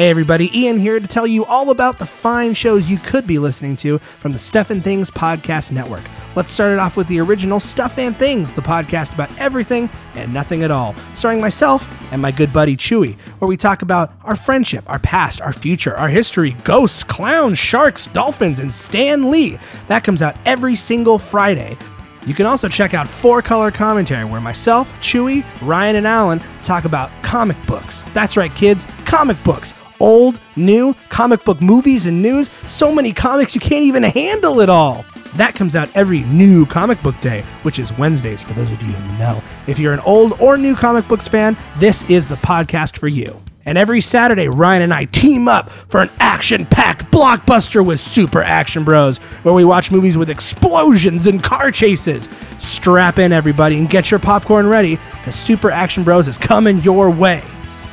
[0.00, 3.38] Hey everybody, Ian here to tell you all about the fine shows you could be
[3.38, 6.00] listening to from the Stuff and Things Podcast Network.
[6.34, 10.32] Let's start it off with the original Stuff and Things, the podcast about everything and
[10.32, 14.36] nothing at all, starring myself and my good buddy Chewy, where we talk about our
[14.36, 19.58] friendship, our past, our future, our history, ghosts, clowns, sharks, dolphins, and Stan Lee.
[19.88, 21.76] That comes out every single Friday.
[22.24, 26.86] You can also check out Four Color Commentary, where myself, Chewy, Ryan, and Alan talk
[26.86, 28.02] about comic books.
[28.14, 29.74] That's right, kids, comic books.
[30.00, 32.50] Old, new, comic book movies and news.
[32.68, 35.04] So many comics you can't even handle it all.
[35.36, 38.94] That comes out every new comic book day, which is Wednesdays for those of you
[38.94, 39.42] in the know.
[39.68, 43.40] If you're an old or new comic books fan, this is the podcast for you.
[43.66, 48.42] And every Saturday, Ryan and I team up for an action packed blockbuster with Super
[48.42, 52.28] Action Bros, where we watch movies with explosions and car chases.
[52.58, 57.10] Strap in, everybody, and get your popcorn ready, because Super Action Bros is coming your
[57.10, 57.44] way.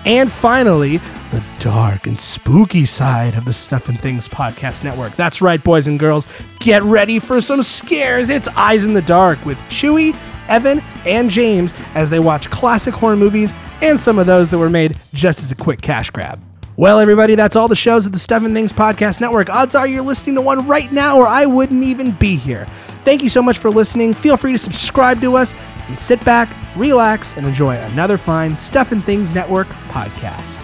[0.05, 0.99] And finally,
[1.31, 5.15] the dark and spooky side of the Stuff and Things Podcast Network.
[5.15, 6.27] That's right, boys and girls.
[6.59, 8.29] Get ready for some scares.
[8.29, 10.15] It's Eyes in the Dark with Chewy,
[10.47, 14.69] Evan, and James as they watch classic horror movies and some of those that were
[14.69, 16.41] made just as a quick cash grab.
[16.77, 19.49] Well, everybody, that's all the shows of the Stuff and Things Podcast Network.
[19.49, 22.67] Odds are you're listening to one right now, or I wouldn't even be here.
[23.03, 24.13] Thank you so much for listening.
[24.13, 25.55] Feel free to subscribe to us
[25.87, 30.63] and sit back, relax, and enjoy another fine Stuff and Things Network podcast.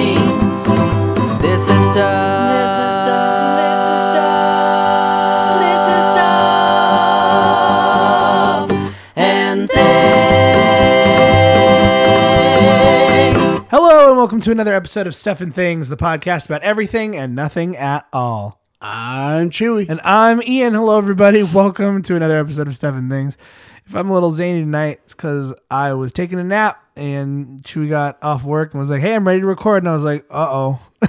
[14.41, 18.07] welcome to another episode of Stuff and Things, the podcast about everything and nothing at
[18.11, 18.59] all.
[18.81, 19.87] I'm Chewy.
[19.87, 20.73] And I'm Ian.
[20.73, 21.43] Hello, everybody.
[21.43, 23.37] Welcome to another episode of Stuff and Things.
[23.85, 27.87] If I'm a little zany tonight, it's because I was taking a nap and Chewy
[27.87, 30.25] got off work and was like, "Hey, I'm ready to record," and I was like,
[30.31, 30.79] "Uh oh."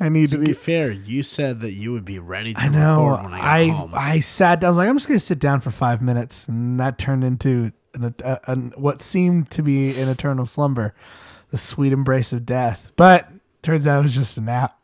[0.00, 2.60] I need to to be get fair, you said that you would be ready to
[2.60, 3.10] I know.
[3.10, 3.90] record when I got I home.
[3.94, 4.66] I sat down.
[4.66, 7.70] I was like, I'm just gonna sit down for five minutes, and that turned into
[7.94, 10.92] an, a, an, what seemed to be an eternal slumber,
[11.54, 12.90] the sweet embrace of death.
[12.96, 13.28] But
[13.62, 14.76] turns out it was just a nap.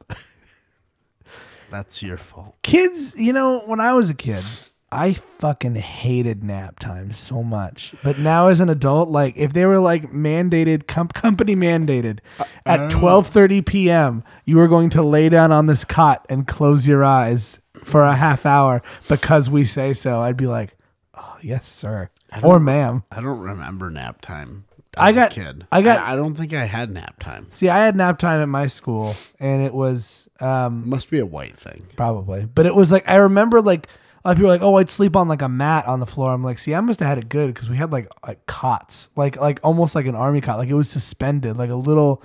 [1.69, 2.57] That's your fault.
[2.63, 4.45] Kids, you know, when I was a kid,
[4.93, 7.93] I fucking hated nap time so much.
[8.05, 12.45] But now as an adult, like if they were like mandated, com- company mandated, uh,
[12.65, 17.03] at 12:30 p.m., you were going to lay down on this cot and close your
[17.03, 20.21] eyes for a half hour because we say so.
[20.21, 20.77] I'd be like,
[21.15, 22.11] "Oh, yes, sir."
[22.45, 23.03] Or ma'am.
[23.11, 24.67] I don't remember nap time.
[24.97, 25.67] I got- kid.
[25.71, 27.47] I got- I, don't think I had nap time.
[27.51, 31.27] See, I had nap time at my school and it was um Must be a
[31.27, 31.87] white thing.
[31.97, 32.47] Probably.
[32.47, 33.87] But it was like I remember like
[34.25, 36.07] a lot of people were like, oh, I'd sleep on like a mat on the
[36.07, 36.31] floor.
[36.33, 39.09] I'm like, see, I must have had it good because we had like like cots,
[39.17, 42.23] like like almost like an army cot, like it was suspended, like a little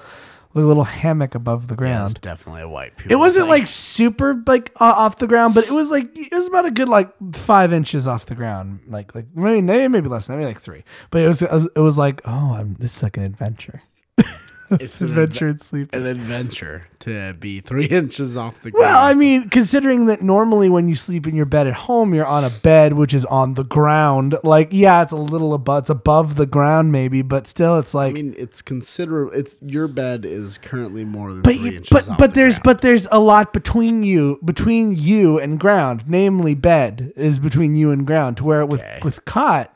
[0.63, 2.21] a little hammock above the Yeah, it's ground.
[2.21, 3.11] definitely a white people.
[3.11, 3.49] it wasn't thing.
[3.51, 6.71] like super like uh, off the ground, but it was like it was about a
[6.71, 10.47] good like five inches off the ground, like like maybe maybe, maybe less, than maybe
[10.47, 10.83] like three.
[11.11, 13.81] But it was it was like oh, I'm this is like an adventure.
[14.79, 15.93] It's an adventure and sleep.
[15.93, 18.81] an adventure to be three inches off the ground.
[18.91, 22.25] Well, I mean, considering that normally when you sleep in your bed at home, you're
[22.25, 24.35] on a bed which is on the ground.
[24.43, 28.09] Like, yeah, it's a little above, it's above the ground maybe, but still, it's like.
[28.11, 29.31] I mean, it's considerable.
[29.33, 32.57] It's your bed is currently more than but three inches but off but the there's
[32.59, 32.63] ground.
[32.77, 37.91] but there's a lot between you between you and ground, namely bed is between you
[37.91, 38.37] and ground.
[38.37, 38.99] To where with Okay.
[39.03, 39.71] with cot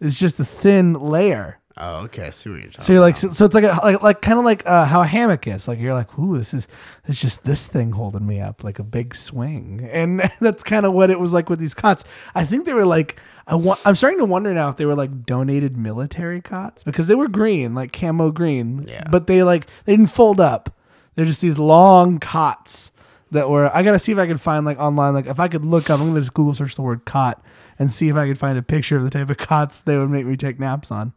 [0.00, 1.58] is just a thin layer.
[1.76, 2.24] Oh, okay.
[2.26, 4.22] I see what you're talking So you're like, so, so it's like, a, like, like
[4.22, 5.66] kind of like uh, how a hammock is.
[5.68, 6.68] Like you're like, ooh, this is,
[7.06, 10.92] it's just this thing holding me up, like a big swing, and that's kind of
[10.92, 12.04] what it was like with these cots.
[12.34, 13.16] I think they were like,
[13.46, 17.08] I wa- I'm starting to wonder now if they were like donated military cots because
[17.08, 19.04] they were green, like camo green, Yeah.
[19.10, 20.76] but they like they didn't fold up.
[21.14, 22.92] They're just these long cots
[23.32, 23.74] that were.
[23.74, 25.98] I gotta see if I can find like online, like if I could look up,
[26.00, 27.42] I'm gonna just Google search the word cot
[27.80, 30.08] and see if I could find a picture of the type of cots they would
[30.10, 31.12] make me take naps on.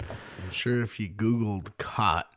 [0.56, 2.28] Sure if you Googled cot,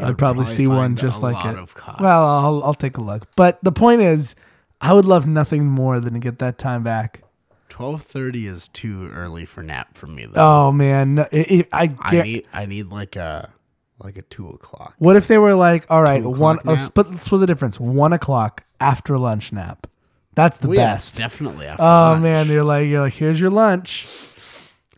[0.00, 1.56] I'd probably, see one just like it.
[2.00, 3.26] Well, I'll, I'll take a look.
[3.36, 4.34] But the point is,
[4.80, 7.22] I would love nothing more than to get that time back.
[7.68, 10.66] twelve thirty is too early for nap for me though.
[10.68, 13.50] Oh man, no, it, it- I, I need I need like a
[13.98, 14.94] like a two o'clock.
[14.98, 16.78] what if they were like, all right, Two one, oh, nap?
[16.80, 19.86] split, split the difference, one o'clock after lunch nap.
[20.34, 21.16] That's the Well, yeah, best.
[21.16, 22.22] definitely after oh lunch.
[22.24, 24.04] man, you're like, you're like, here's your lunch.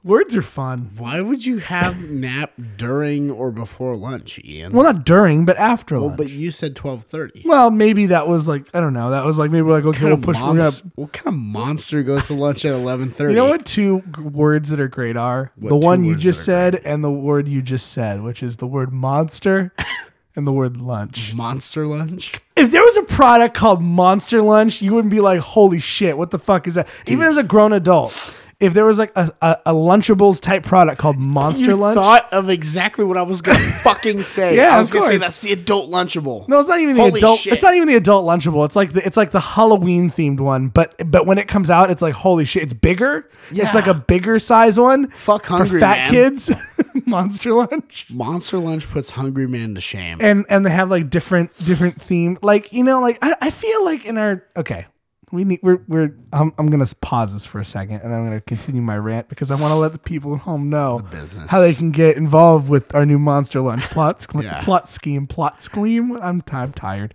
[0.07, 0.93] Words are fun.
[0.99, 4.73] Why would you have nap during or before lunch, Ian?
[4.73, 6.17] Well, not during, but after Well, lunch.
[6.19, 7.43] but you said twelve thirty.
[7.45, 9.11] well, maybe that was like, I don't know.
[9.11, 10.37] That was like maybe like okay, we'll push.
[10.41, 13.33] We're gonna, what kind of monster goes to lunch at eleven thirty?
[13.33, 15.51] You know what two words that are great are?
[15.57, 18.67] What the one you just said and the word you just said, which is the
[18.69, 19.73] word monster
[20.37, 21.35] and the word lunch.
[21.35, 22.35] Monster lunch?
[22.57, 26.31] If there was a product called Monster Lunch, you wouldn't be like, holy shit, what
[26.31, 26.89] the fuck is that?
[27.07, 30.99] Even as a grown adult, if there was like a, a, a Lunchables type product
[30.99, 31.69] called Monster Lunch.
[31.69, 31.95] You Lunch.
[31.97, 34.57] thought of exactly what I was gonna fucking say.
[34.57, 35.23] Yeah, I was of gonna say course.
[35.23, 36.49] that's the adult lunchable.
[36.49, 37.41] no, it's not even the Holy adult.
[37.41, 37.53] shit.
[37.53, 38.65] It's not even the adult Lunchable.
[38.65, 40.69] It's like the, it's like the Halloween themed one.
[40.69, 42.63] But but when it comes out, it's like holy shit.
[42.63, 43.29] It's bigger.
[43.53, 43.65] Yeah.
[43.67, 45.09] It's like a bigger size one.
[45.11, 46.07] Fuck hungry for fat man.
[46.11, 46.51] kids.
[47.07, 48.07] Monster Lunch.
[48.11, 50.19] Monster lunch puts hungry man to shame.
[50.21, 53.85] and and they have like different different theme like you know like I, I feel
[53.85, 54.87] like in our okay
[55.33, 58.41] we need we're we're I'm, I'm gonna pause this for a second and i'm gonna
[58.41, 61.51] continue my rant because i want to let the people at home know business.
[61.51, 64.61] how they can get involved with our new monster lunch plot sch- Yeah.
[64.63, 67.13] plot scheme plot scheme i'm, t- I'm tired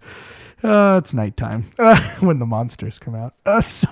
[0.64, 3.88] uh, it's nighttime uh, when the monsters come out uh, so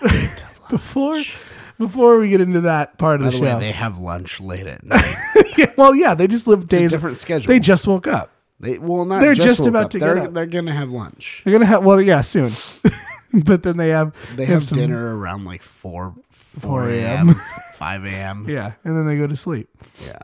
[0.70, 1.16] before
[1.78, 4.40] before we get into that part of By the, the way, show they have lunch
[4.40, 5.14] late at night.
[5.76, 7.48] well yeah they just live a days different schedule.
[7.48, 8.30] they just woke up
[8.60, 9.90] They well not They're just, just about up.
[9.92, 10.32] to they're, get up.
[10.34, 11.42] They're gonna have lunch.
[11.44, 12.50] They're gonna have well, yeah, soon.
[13.44, 17.28] but then they have They have some- dinner around like four 4 four a.m..
[17.30, 17.34] a.m.
[17.74, 18.44] five a.m.
[18.48, 19.68] Yeah, and then they go to sleep.
[20.04, 20.18] Yeah.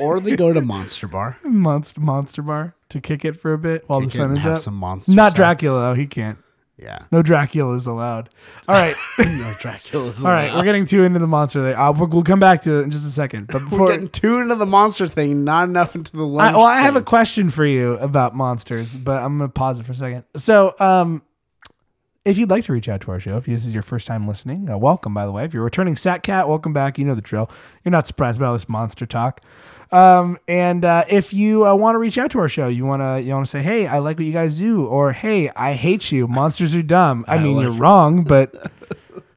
[0.00, 1.38] or they go to Monster Bar.
[1.44, 4.54] Monster Monster Bar to kick it for a bit while Kick the sun is have
[4.54, 4.58] up.
[4.62, 5.36] some monster Not sex.
[5.36, 5.94] Dracula though.
[5.94, 6.38] He can't.
[6.76, 6.98] Yeah.
[7.12, 8.30] No Dracula is allowed.
[8.66, 10.52] All right, no Dracula's all right.
[10.52, 11.78] We're getting too into the monster thing.
[11.78, 13.46] Uh, we'll, we'll come back to it in just a second.
[13.46, 16.56] But We're getting too into the monster thing, not enough into the I, lunch.
[16.56, 17.04] well, I have a thing.
[17.04, 20.24] question for you about monsters, but I'm gonna pause it for a second.
[20.36, 21.22] So, um,
[22.24, 24.26] if you'd like to reach out to our show, if this is your first time
[24.26, 25.12] listening, uh, welcome.
[25.14, 26.98] By the way, if you're returning Sat Cat, welcome back.
[26.98, 27.50] You know the drill.
[27.84, 29.42] You're not surprised by all this monster talk.
[29.94, 33.00] Um, and uh, if you uh, want to reach out to our show, you want
[33.00, 35.74] to you want to say, "Hey, I like what you guys do," or "Hey, I
[35.74, 36.26] hate you.
[36.26, 38.72] Monsters are dumb." I, mean, like you're wrong, but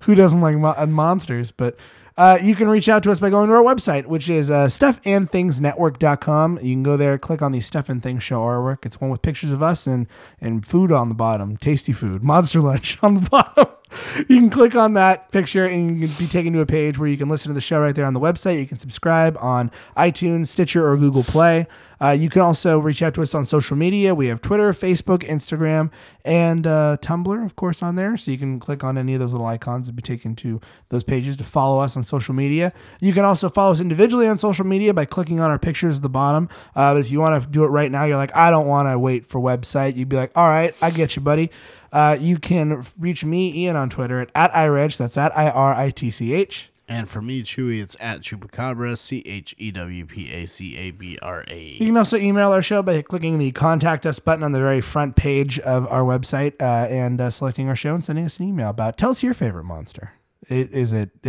[0.01, 1.51] who doesn't like mo- uh, monsters?
[1.51, 1.77] But
[2.17, 4.65] uh, you can reach out to us by going to our website, which is uh,
[4.65, 6.55] stuffandthingsnetwork.com.
[6.63, 8.83] You can go there, click on the Stuff and Things show artwork.
[8.83, 10.07] It's one with pictures of us and,
[10.41, 13.67] and food on the bottom, tasty food, monster lunch on the bottom.
[14.17, 17.07] You can click on that picture and you can be taken to a page where
[17.07, 18.59] you can listen to the show right there on the website.
[18.59, 21.67] You can subscribe on iTunes, Stitcher, or Google Play.
[21.99, 24.13] Uh, you can also reach out to us on social media.
[24.13, 25.91] We have Twitter, Facebook, Instagram,
[26.23, 28.17] and uh, Tumblr, of course, on there.
[28.17, 31.03] So you can click on any of those little icons and be taken to those
[31.03, 32.73] pages to follow us on social media.
[32.99, 36.03] You can also follow us individually on social media by clicking on our pictures at
[36.03, 36.49] the bottom.
[36.75, 38.89] Uh, but if you want to do it right now, you're like, I don't want
[38.89, 39.95] to wait for website.
[39.95, 41.49] You'd be like, all right, I get you, buddy.
[41.97, 44.97] Uh, you can reach me, Ian, on Twitter at, at iRitch.
[44.97, 46.69] That's at I R I T C H.
[46.87, 50.91] And for me, Chewy, it's at Chewpacabra, C H E W P A C A
[50.91, 51.59] B R A.
[51.59, 54.79] You can also email our show by clicking the contact us button on the very
[54.79, 58.47] front page of our website uh, and uh, selecting our show and sending us an
[58.47, 58.99] email about.
[58.99, 60.11] Tell us your favorite monster.
[60.49, 61.09] Is it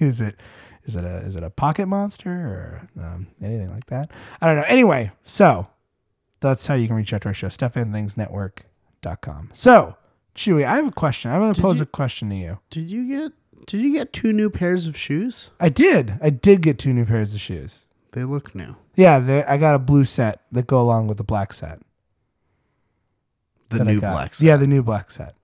[0.00, 0.36] is it
[0.84, 4.10] is it a is it a pocket monster or um, anything like that?
[4.42, 4.66] I don't know.
[4.68, 5.66] Anyway, so
[6.40, 7.48] that's how you can reach out to our show.
[9.04, 9.50] StuffandThingsNetwork.com.
[9.52, 9.96] So
[10.34, 11.30] Chewy, I have a question.
[11.30, 12.58] I'm going to pose you- a question to you.
[12.70, 13.32] Did you get
[13.66, 15.50] did you get two new pairs of shoes?
[15.58, 16.18] I did.
[16.20, 17.86] I did get two new pairs of shoes.
[18.12, 18.76] They look new.
[18.94, 21.80] Yeah, I got a blue set that go along with the black set.
[23.70, 24.46] The new black set.
[24.46, 25.34] Yeah, the new black set.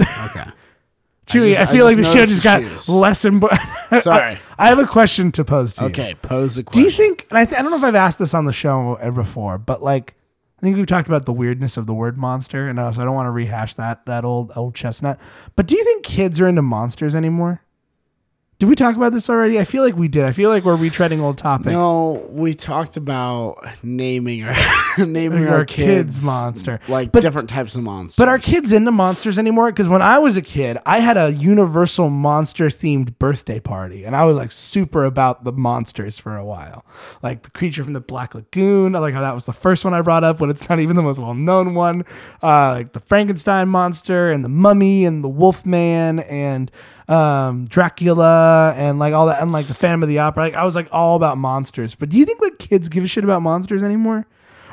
[0.00, 0.44] Okay.
[1.26, 2.88] Chewy, I, just- I feel like the show noticed just got shoes.
[2.88, 3.42] less and
[4.02, 4.38] Sorry.
[4.58, 5.88] I have a question to pose to you.
[5.88, 7.26] Okay, pose the Do you think?
[7.30, 9.82] And I, th- I don't know if I've asked this on the show before, but
[9.82, 10.14] like,
[10.60, 13.14] I think we've talked about the weirdness of the word monster, and also I don't
[13.14, 15.18] want to rehash that that old old chestnut.
[15.56, 17.62] But do you think kids are into monsters anymore?
[18.60, 19.58] Did we talk about this already?
[19.58, 20.26] I feel like we did.
[20.26, 21.68] I feel like we're retreading old topic.
[21.68, 24.54] No, we talked about naming our
[24.98, 26.78] naming Our our, kids kids, monster.
[26.86, 28.16] like But- different types of monsters.
[28.18, 29.72] But are kids into monsters anymore?
[29.72, 34.14] Because when I was a kid, I had a Universal monster themed birthday party, and
[34.14, 36.84] I was like super about the monsters for a while.
[37.22, 38.94] Like the creature from the Black Lagoon.
[38.94, 40.96] I like how that was the first one I brought up, but it's not even
[40.96, 42.04] the most well known one.
[42.42, 46.70] Uh, like the Frankenstein monster, and the Mummy, and the Wolfman, and
[47.10, 50.44] um, Dracula and like all that, and like the Phantom of the Opera.
[50.44, 51.94] Like I was like all about monsters.
[51.94, 54.26] But do you think like kids give a shit about monsters anymore?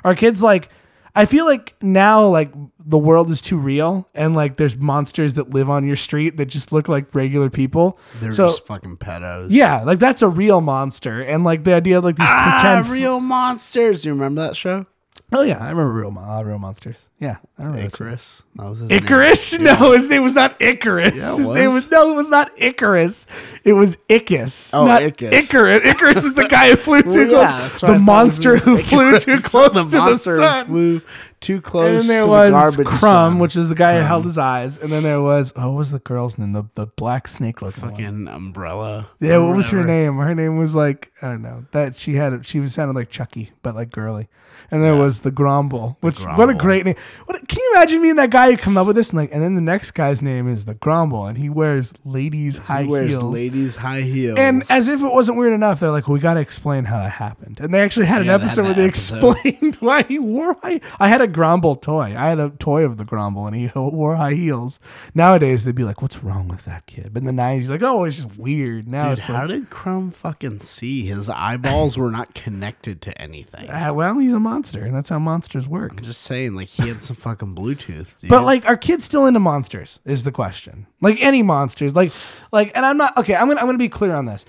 [0.03, 0.69] Are kids like?
[1.15, 2.51] I feel like now like
[2.85, 6.45] the world is too real, and like there's monsters that live on your street that
[6.45, 7.97] just look like regular people.
[8.19, 9.47] They're so just fucking pedos.
[9.49, 12.87] yeah, like that's a real monster, and like the idea of like these Ah, pretend.
[12.93, 14.05] real monsters.
[14.05, 14.85] You remember that show?
[15.33, 16.97] Oh yeah, I remember real, mon- uh, real monsters.
[17.19, 17.93] Yeah, I remember that shit.
[17.93, 18.43] Icarus.
[18.55, 18.97] That was his name.
[19.03, 19.59] Icarus?
[19.67, 21.19] No, his name was not Icarus.
[21.19, 21.83] Yeah, it his name was.
[21.85, 23.27] was no, it was not Icarus.
[23.65, 24.73] It was Ickis.
[24.73, 25.33] Oh, not Ickis.
[25.33, 25.85] Icarus.
[25.85, 27.31] Icarus is the guy who flew too Well, close.
[27.31, 29.25] yeah, that's why I the monster his name who flew Icarus.
[29.25, 30.65] too close to the monster sun.
[30.67, 31.01] Flew
[31.39, 32.07] too and close.
[32.07, 33.39] then there to was the garbage Krumm, sun.
[33.39, 34.77] which is the guy who held his eyes.
[34.77, 36.53] And then there was oh, what was the girl's name?
[36.53, 38.27] The the black snake looking one.
[38.27, 39.07] umbrella.
[39.19, 40.17] Yeah, or what was her name?
[40.17, 41.65] Her name was like I don't know.
[41.71, 44.27] That she had she was sounded like Chucky, but like girly.
[44.71, 46.95] And there was the Grumble, which what a great name.
[47.25, 49.19] What a- can you imagine me and that guy who come up with this and
[49.19, 52.81] like and then the next guy's name is the Grumble and he wears ladies high
[52.83, 53.23] He wears heels.
[53.23, 54.37] ladies high heels.
[54.39, 57.11] and as if it wasn't weird enough, they're like, we got to explain how that
[57.11, 57.59] happened.
[57.61, 59.35] And they actually had an Yeah, they had episode where they episode.
[59.37, 60.81] explained why he wore high.
[60.99, 62.15] I had a Grumble toy.
[62.17, 64.79] I had a toy of the Grumble, and he wore high heels.
[65.13, 68.03] Nowadays, they'd be like, "What's wrong with that kid?" But in the nineties, like, "Oh,
[68.03, 71.05] it's just weird." Now Dude, it's how like, did Krumm fucking see?
[71.05, 73.69] His eyeballs were not connected to anything.
[73.71, 75.91] "Ah, well, he's a monster, and that's how monsters work.
[75.91, 78.19] I'm just saying, like he had some fucking Bluetooth.
[78.19, 78.29] Dude.
[78.29, 79.99] But like, are kids still into monsters?
[80.05, 80.87] Is the question.
[81.01, 82.11] Like any monsters, like,
[82.51, 83.35] like, and I'm not okay.
[83.35, 84.45] I'm gonna I'm gonna be clear on this.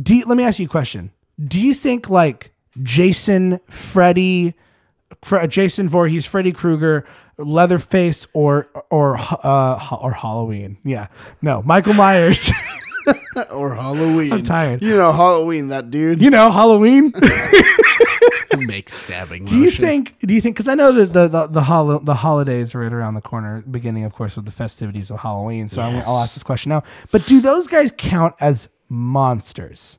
[0.00, 1.10] Do let me ask you a question.
[1.42, 4.58] Do you think like Jason, Freddy, Fre-
[5.48, 7.04] Jason Voorhees, Freddy Krueger,
[7.38, 10.78] Leatherface, or or uh or Halloween?
[10.84, 11.08] Yeah,
[11.42, 12.50] no, Michael Myers.
[13.50, 14.32] or Halloween.
[14.32, 14.82] I'm tired.
[14.82, 17.12] You know Halloween, that dude you know Halloween.
[18.58, 19.44] makes stabbing.
[19.44, 20.18] Do you think?
[20.20, 20.56] Do you think?
[20.56, 23.62] Because I know that the the the, hol- the holidays are right around the corner,
[23.62, 25.68] beginning, of course, with the festivities of Halloween.
[25.68, 26.82] So I'm, I'll ask this question now.
[27.10, 29.98] But do those guys count as monsters?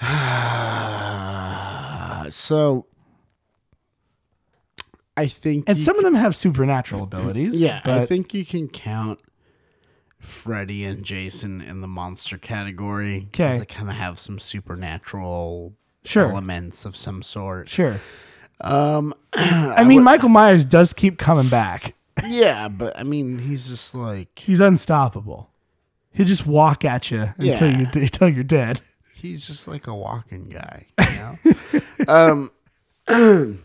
[2.30, 2.86] so?
[5.18, 7.60] I think, And some of them have supernatural abilities.
[7.60, 9.18] Yeah, But I think you can count
[10.18, 13.28] Freddy and Jason in the monster category.
[13.34, 13.58] Okay.
[13.58, 16.30] They kind of have some supernatural Sure.
[16.30, 17.68] elements of some sort.
[17.68, 18.00] sure.
[18.60, 21.94] Um, I mean, Michael Myers does keep coming back.
[22.26, 25.50] yeah, but I mean, he's just like He's unstoppable.
[26.12, 27.78] He'll just walk at you until Yeah.
[27.78, 28.80] you until you're dead.
[29.14, 30.86] he's just like a walking guy.
[30.98, 31.50] You
[32.08, 32.08] know?
[33.08, 33.58] um,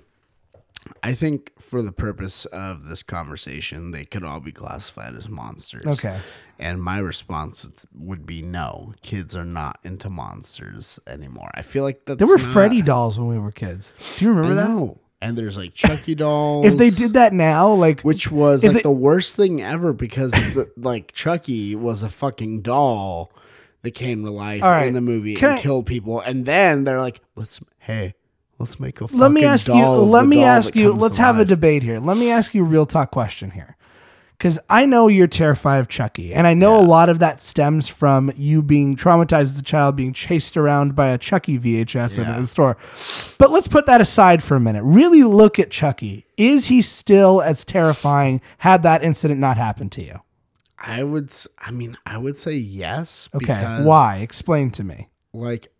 [1.05, 5.85] I think for the purpose of this conversation, they could all be classified as monsters.
[5.85, 6.17] Okay.
[6.57, 8.93] And my response would- be no.
[9.01, 11.49] Kids are not into monsters anymore.
[11.55, 13.93] I feel like that's There were not- Freddy dolls when we were kids.
[14.17, 14.67] Do you I remember that?
[14.69, 14.99] know.
[15.21, 16.65] And there's like Chucky dolls.
[16.67, 20.31] If they did that now, like which was like it- the worst thing ever because
[20.31, 23.29] the, like Chucky was a fucking doll
[23.81, 24.87] that came to life right.
[24.87, 28.15] in the movie Can and I- killed people, and then they're like, "Let's hey,
[28.63, 30.93] let's make a let me ask you Let me ask you.
[30.93, 31.99] Let's to have a debate here.
[31.99, 33.77] Let me ask you a real talk question here.
[34.37, 37.87] Because i know you're terrified of chucky and i know a lot of that stems
[37.87, 42.41] from you being traumatized as a child being chased around by a chucky vhs in
[42.41, 42.75] the store.
[43.37, 44.83] But let's put that aside for a minute.
[44.83, 46.25] Really look at chucky.
[46.37, 50.19] Is he still as terrifying had that incident not happened to you?
[50.77, 53.29] I would, I mean, I would say yes.
[53.33, 54.17] okay why?
[54.17, 55.09] Explain to me.
[55.33, 55.72] Like,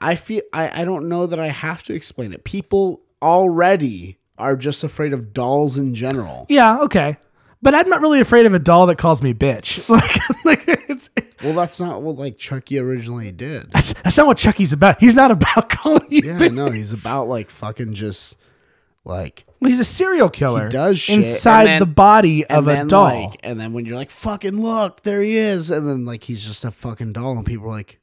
[0.00, 2.44] I feel I I don't know that I have to explain it.
[2.44, 6.44] People already are just afraid of dolls in general.
[6.50, 7.16] yeah okay
[7.62, 9.88] but i'm not really afraid of a doll that calls me bitch
[10.44, 11.08] like, like it's
[11.42, 13.70] Well, that's not what like Chucky originally did.
[13.72, 15.00] That's, that's not what Chucky's about.
[15.00, 16.22] He's not about calling you.
[16.24, 16.54] Yeah, bitch.
[16.54, 18.36] no, he's about like fucking just
[19.04, 20.64] like Well, he's a serial killer.
[20.64, 23.28] He does shit, inside then- the body of a doll.
[23.30, 26.44] Like, and then when you're like, fucking look, there he is, and then like he's
[26.44, 28.00] just a fucking doll, and people are like,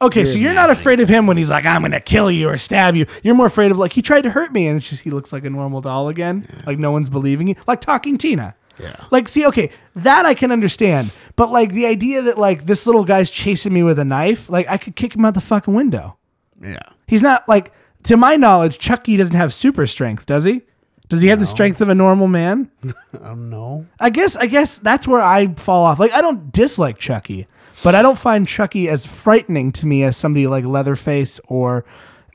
[0.00, 2.58] okay, so you're not afraid of him when he's like, "I'm gonna kill you or
[2.58, 5.02] stab you." You're more afraid of like he tried to hurt me, and it's just
[5.02, 6.46] he looks like a normal doll again.
[6.66, 7.54] Like no one's believing you.
[7.66, 8.54] Like talking Tina.
[8.80, 8.94] Yeah.
[9.10, 13.04] Like, see, okay, that I can understand, but like the idea that like this little
[13.04, 16.16] guy's chasing me with a knife, like I could kick him out the fucking window.
[16.62, 16.78] yeah,
[17.08, 17.72] He's not like,
[18.04, 20.62] to my knowledge, Chucky doesn't have super strength, does he?
[21.08, 22.70] Does he have the strength of a normal man?
[22.84, 22.92] I
[23.28, 23.86] don't know.
[23.98, 25.98] I guess I guess that's where I fall off.
[25.98, 27.48] Like I don't dislike Chucky,
[27.84, 31.84] but I don't find Chucky as frightening to me as somebody like Leatherface or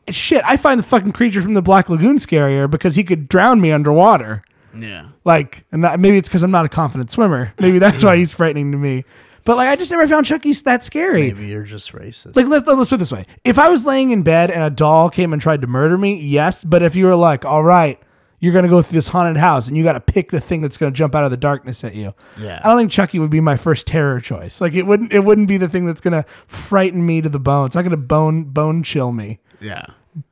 [0.09, 0.43] shit.
[0.45, 3.71] I find the fucking creature from the Black Lagoon scarier because he could drown me
[3.71, 4.43] underwater.
[4.75, 7.53] Yeah, Like, and that, maybe it's because I'm not a confident swimmer.
[7.59, 9.05] Maybe that's why he's frightening to me.
[9.45, 11.21] But like, I just never found Chucky that scary.
[11.33, 12.35] maybe you're just racist.
[12.35, 14.69] Like let's let's put it this way: if I was laying in bed and a
[14.69, 16.63] doll came and tried to murder me, yes.
[16.63, 17.99] But if you were like, all right,
[18.43, 20.75] you're gonna go through this haunted house and you got to pick the thing that's
[20.75, 22.13] gonna jump out of the darkness at you.
[22.37, 22.59] Yeah.
[22.61, 24.59] I don't think Chucky would be my first terror choice.
[24.59, 25.13] Like it wouldn't.
[25.13, 27.67] It wouldn't be the thing that's gonna frighten me to the bone.
[27.67, 29.39] It's not gonna bone bone chill me.
[29.61, 29.85] Yeah.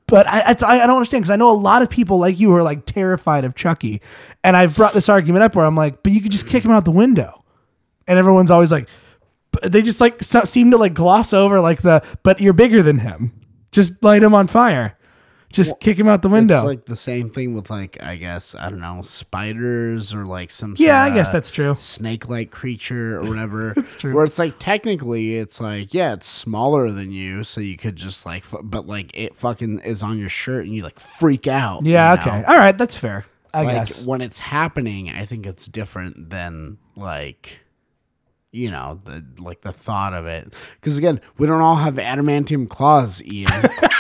[0.08, 2.50] But I, I, I don't understand because I know a lot of people like you
[2.50, 4.02] who are like terrified of Chucky,
[4.44, 6.72] and I've brought this argument up where I'm like, but you could just kick him
[6.72, 7.46] out the window,
[8.10, 8.90] and everyone's always like,
[9.52, 12.84] but they just like so, seem to like gloss over like the, but you're bigger
[12.84, 13.32] than him,
[13.72, 14.98] just light him on fire,
[15.52, 16.58] just kick him out the window.
[16.58, 20.52] It's like the same thing with like I guess I don't know spiders or like
[20.52, 21.76] some sort yeah, I guess that's true.
[21.80, 23.74] snake-like creature or whatever.
[23.76, 24.14] That's true.
[24.14, 28.26] Where it's like technically it's like yeah, it's smaller than you, so you could just
[28.26, 31.86] like, fu- but like it fucking is on your shirt and you like freak out.
[31.86, 32.38] Yeah, you know?
[32.38, 33.26] okay, all right, that's fair.
[33.54, 34.04] I like guess.
[34.04, 37.60] when it's happening, I think it's different than like
[38.52, 40.54] you know the like the thought of it.
[40.76, 43.52] Because again, we don't all have adamantium claws, Ian.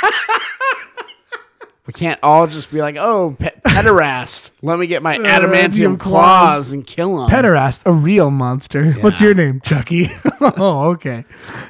[1.87, 4.51] we can't all just be like, oh, pe- pederast.
[4.61, 5.49] Let me get my uh, adamantium
[5.95, 7.29] Adamantium claws and kill him.
[7.29, 8.91] Pederast, a real monster.
[8.93, 10.05] What's your name, Chucky?
[10.41, 11.25] oh, okay.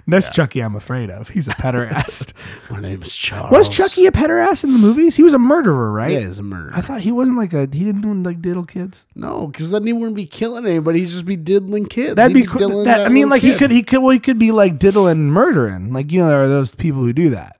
[0.07, 0.59] That's Chucky.
[0.59, 1.29] I'm afraid of.
[1.29, 2.33] He's a pederast.
[2.69, 3.51] My name is Charles.
[3.51, 5.15] Was Chucky a pederast in the movies?
[5.15, 6.11] He was a murderer, right?
[6.11, 6.71] Yeah, he's a murderer.
[6.75, 7.61] I thought he wasn't like a.
[7.61, 9.05] He didn't do like diddle kids.
[9.15, 10.99] no, because then he wouldn't be killing anybody.
[10.99, 12.15] He'd just be diddling kids.
[12.15, 12.59] That'd He'd be cool.
[12.59, 13.59] diddling That, I mean, little like he kid.
[13.59, 13.71] could.
[13.71, 13.99] He could.
[14.01, 15.93] Well, he could be like diddling, murdering.
[15.93, 17.55] Like you know, there are those people who do that.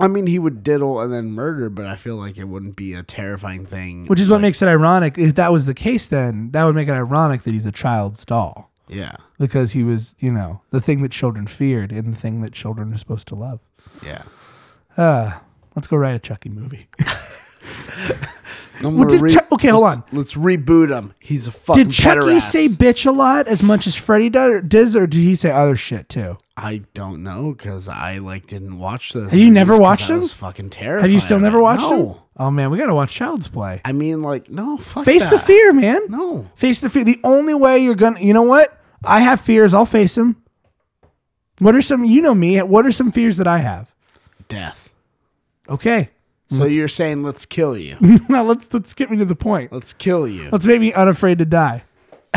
[0.00, 2.94] I mean, he would diddle and then murder, but I feel like it wouldn't be
[2.94, 4.06] a terrifying thing.
[4.06, 5.18] Which is what like- makes it ironic.
[5.18, 8.24] If that was the case, then that would make it ironic that he's a child's
[8.24, 12.40] doll Yeah, because he was, you know, the thing that children feared and the thing
[12.40, 13.60] that children are supposed to love.
[14.04, 14.22] yeah.
[14.96, 15.38] Uh,
[15.76, 16.88] let's go write a Chucky movie.
[18.82, 20.04] No Well, did Chu- okay, hold on.
[20.12, 21.14] Let's reboot him.
[21.18, 22.42] He's a fucking Did Chucky pederast.
[22.50, 26.08] say bitch a lot as much as Freddy does, or did he say other shit
[26.08, 26.38] too?
[26.56, 29.30] I don't know because I like didn't watch those.
[29.30, 30.22] Have you never watched them?
[30.22, 31.02] fucking terrified.
[31.02, 32.12] Have you still never watched no.
[32.14, 32.20] him?
[32.36, 33.80] Oh man, we gotta watch Child's Play.
[33.84, 34.76] I mean, like, no.
[34.78, 36.00] Fuck Face the fear, man.
[36.08, 36.48] No.
[36.54, 37.04] Face the fear.
[37.04, 38.78] The only way you're gonna, you know what?
[39.04, 39.74] I have fears.
[39.74, 40.42] I'll face them.
[41.58, 42.04] What are some?
[42.04, 42.60] You know me.
[42.62, 43.94] What are some fears that I have?
[44.48, 44.92] Death.
[45.68, 46.08] Okay.
[46.50, 47.96] So you're saying let's kill you?
[48.28, 49.72] now let's let's get me to the point.
[49.72, 50.48] let's kill you.
[50.50, 51.84] Let's make me unafraid to die.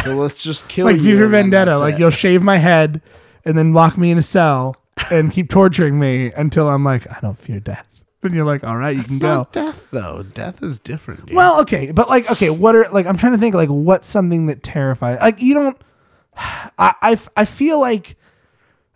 [0.04, 1.18] So let's just kill Like you.
[1.18, 1.80] For Vendetta.
[1.80, 2.00] Like it.
[2.00, 3.02] you'll shave my head
[3.44, 4.76] and then lock me in a cell
[5.12, 7.88] and keep torturing me until I'm like, I don't fear death.
[8.22, 9.48] And you're like, all right, you It's can go.
[9.52, 10.24] death though.
[10.24, 11.26] Death is different.
[11.26, 11.36] Dude.
[11.36, 13.06] Well, okay, but like, okay, what are like?
[13.08, 15.20] I'm trying to think like what's something that terrifies.
[15.20, 15.78] Like you don't.
[16.38, 18.16] I I, I feel like.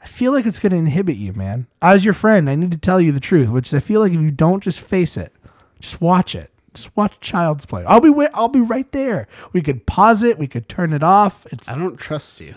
[0.02, 1.68] I feel like it's going to inhibit you, man.
[1.82, 4.12] As your friend, I need to tell you the truth, which is I feel like
[4.14, 5.34] if you don't just face it,
[5.80, 6.52] just watch it.
[6.74, 7.84] Just watch Child's Play.
[7.86, 9.28] I'll be wi- I'll be right there.
[9.54, 10.38] We could pause it.
[10.38, 11.46] We could turn it off.
[11.52, 11.68] It's.
[11.68, 12.54] I don't trust you.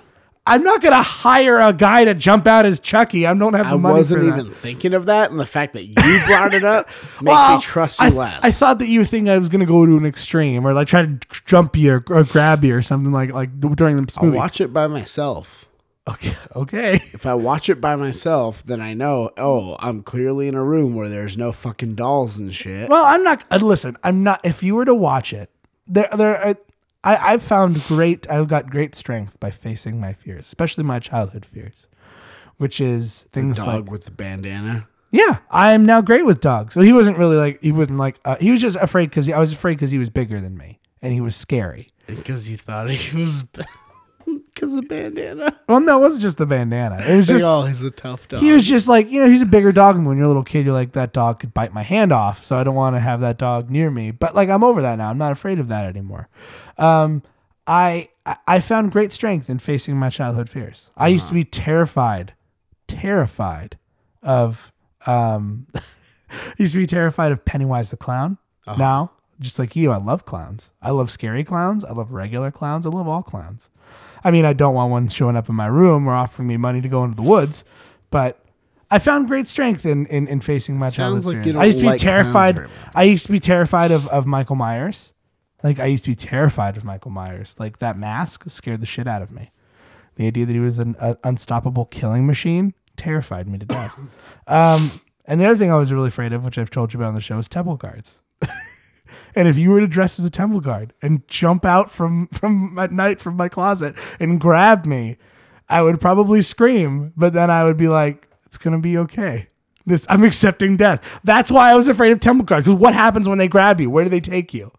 [0.46, 3.26] I'm not going to hire a guy to jump out as Chucky.
[3.26, 4.38] I don't have the I money I wasn't that.
[4.38, 5.94] even thinking of that, and the fact that you
[6.26, 6.88] brought it up
[7.22, 8.40] makes Well, me trust you I, less.
[8.42, 10.88] I thought that you think I was going to go to an extreme or like
[10.88, 14.30] try to jump you or, or grab you or something like like during this I'll
[14.30, 15.66] watch it by myself.
[16.10, 16.36] Okay.
[16.56, 16.94] Okay.
[17.12, 20.94] If I watch it by myself, then I know, oh, I'm clearly in a room
[20.94, 22.88] where there's no fucking dolls and shit.
[22.88, 23.44] Well, I'm not.
[23.50, 24.40] Uh, listen, I'm not.
[24.44, 25.50] If you were to watch it,
[25.86, 26.46] there, there.
[26.46, 26.56] I,
[27.04, 28.28] I, I've found great.
[28.30, 31.88] I've got great strength by facing my fears, especially my childhood fears,
[32.56, 34.88] which is things like Dog like, with the bandana.
[35.10, 36.74] yeah, I am now great with dogs.
[36.74, 39.38] So he wasn't really like he wasn't like uh, he was just afraid because I
[39.38, 41.88] was afraid because he was bigger than me and he was scary.
[42.06, 43.44] Because you thought he was.
[44.54, 45.58] Because of bandana.
[45.68, 46.96] Well, no, it wasn't just the bandana.
[46.96, 48.40] It was Just, just oh, he's a tough dog.
[48.40, 50.42] he was just like you know he's a bigger dog and when you're a little
[50.44, 53.00] kid you're like that dog could bite my hand off so i don't want to
[53.00, 54.10] have that dog near me.
[54.10, 55.08] But like i'm over that now.
[55.08, 56.28] I'm not afraid of that anymore.
[56.76, 57.22] Um
[57.66, 60.90] i I- i found great strength in facing my childhood fears.
[60.94, 62.34] I used to be terrified
[62.86, 63.78] terrified
[64.22, 64.72] of
[65.06, 65.66] um
[66.58, 68.36] used to be terrified of pennywise the clown.
[68.76, 70.70] Now just like you i love clowns.
[70.82, 71.82] I love scary clowns.
[71.82, 72.84] I love regular clowns.
[72.86, 73.69] I love all clowns
[74.22, 76.80] I mean, I don't want one showing up in my room or offering me money
[76.80, 77.64] to go into the woods,
[78.10, 78.38] but
[78.90, 81.66] I found great strength in in, in facing my Sounds childhood like you don't I
[81.66, 82.68] used to be like terrified.
[82.94, 85.12] I used to be terrified of, of Michael Myers.
[85.62, 87.54] Like I used to be terrified of Michael Myers.
[87.58, 89.50] Like that mask scared the shit out of me.
[90.16, 93.98] The idea that he was an uh, unstoppable killing machine terrified me to death.
[94.46, 94.90] um,
[95.24, 97.14] and the other thing I was really afraid of, which I've told you about on
[97.14, 98.18] the show, is temple guards.
[99.34, 102.78] And if you were to dress as a temple guard and jump out from from
[102.78, 105.16] at night from my closet and grab me,
[105.68, 109.48] I would probably scream, but then I would be like, "It's gonna be okay.
[109.86, 112.66] This I'm accepting death." That's why I was afraid of temple guards.
[112.66, 113.90] Because what happens when they grab you?
[113.90, 114.72] Where do they take you?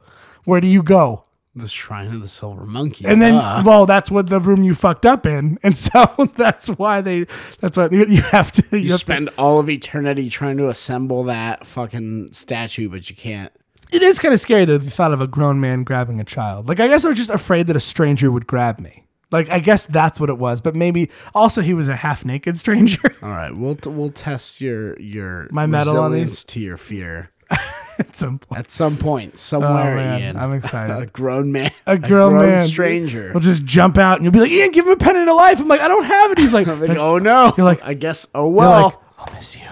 [0.45, 1.25] Where do you go?
[1.55, 3.05] the Shrine of the Silver Monkey.
[3.05, 3.63] And then, duh.
[3.65, 7.25] well, that's what the room you fucked up in, and so that's why they.
[7.59, 8.63] That's why you have to.
[8.71, 13.09] You, you have to spend all of eternity trying to assemble that fucking statue, but
[13.09, 13.51] you can't.
[13.91, 16.67] It is kind of scary though, the thought of a grown man grabbing a child.
[16.69, 19.05] Like I guess I was just afraid that a stranger would grab me.
[19.31, 20.61] Like I guess that's what it was.
[20.61, 23.13] But maybe also he was a half naked stranger.
[23.21, 27.31] All right, we'll t- we'll test your your My metal on resilience to your fear
[27.99, 28.59] at some point.
[28.59, 29.93] at some point somewhere.
[29.93, 30.37] Oh, man, Ian.
[30.37, 30.95] I'm excited.
[31.01, 33.31] a grown man, A grown, man stranger.
[33.33, 35.59] will just jump out and you'll be like, Ian, give him a Pendant of Life.
[35.59, 36.37] I'm like, I don't have it.
[36.37, 37.53] He's like, like, like, oh no!
[37.57, 38.25] You're like- I guess.
[38.33, 38.85] Oh well.
[38.85, 38.95] like,
[39.29, 39.67] I'll miss you.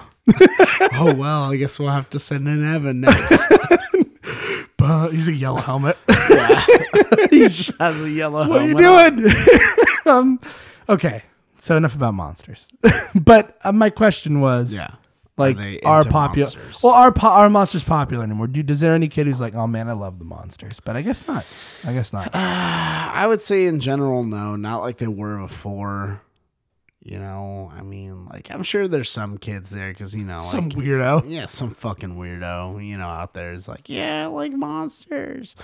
[0.93, 1.43] oh well.
[1.51, 3.51] I guess we'll have to send in Evan next.
[5.11, 5.97] He's a yellow helmet.
[7.29, 8.43] he just has a yellow.
[8.43, 8.51] Helmet.
[8.51, 9.33] What are you doing?
[10.05, 10.39] um,
[10.87, 11.23] okay,
[11.57, 12.67] so enough about monsters.
[13.15, 14.91] but uh, my question was, Yeah.
[15.37, 16.45] like, they are, popular?
[16.47, 16.83] monsters?
[16.83, 18.47] Well, are po- are monsters popular anymore?
[18.47, 20.79] Do does there any kid who's like, oh man, I love the monsters?
[20.79, 21.45] But I guess not.
[21.85, 22.29] I guess not.
[22.33, 26.21] I would say in general, no, not like they were before.
[27.09, 30.69] You know, I mean, like I'm sure there's some kids there because you know, Some
[30.69, 31.23] like weirdo.
[31.27, 35.55] yeah, some fucking weirdo, you know, out there is like, yeah, I like monsters,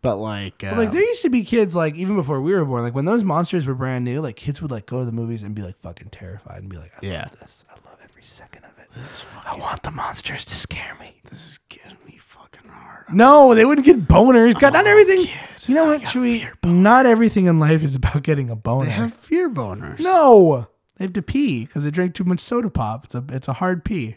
[0.00, 2.64] but like, uh, But, like there used to be kids like even before we were
[2.64, 5.12] born, like when those monsters were brand new, like kids would like go to the
[5.12, 7.22] movies and be like fucking terrified and be like, I Yeah.
[7.30, 7.64] love this.
[7.68, 8.90] I love every second of it.
[8.96, 11.20] this, I want the monsters to scare me.
[11.30, 13.04] this is getting me fucking hard.
[13.12, 14.58] No, they wouldn't get boners.
[14.58, 15.26] God, not Oh, everything.
[15.26, 15.68] kid.
[15.68, 16.48] You know I what, Chewy?
[16.64, 18.86] Not everything in life is about getting a boner.
[18.86, 20.00] They have fear boners.
[20.00, 23.04] no, they have to pee because they drink too much soda pop.
[23.06, 24.16] It's a it's a hard pee.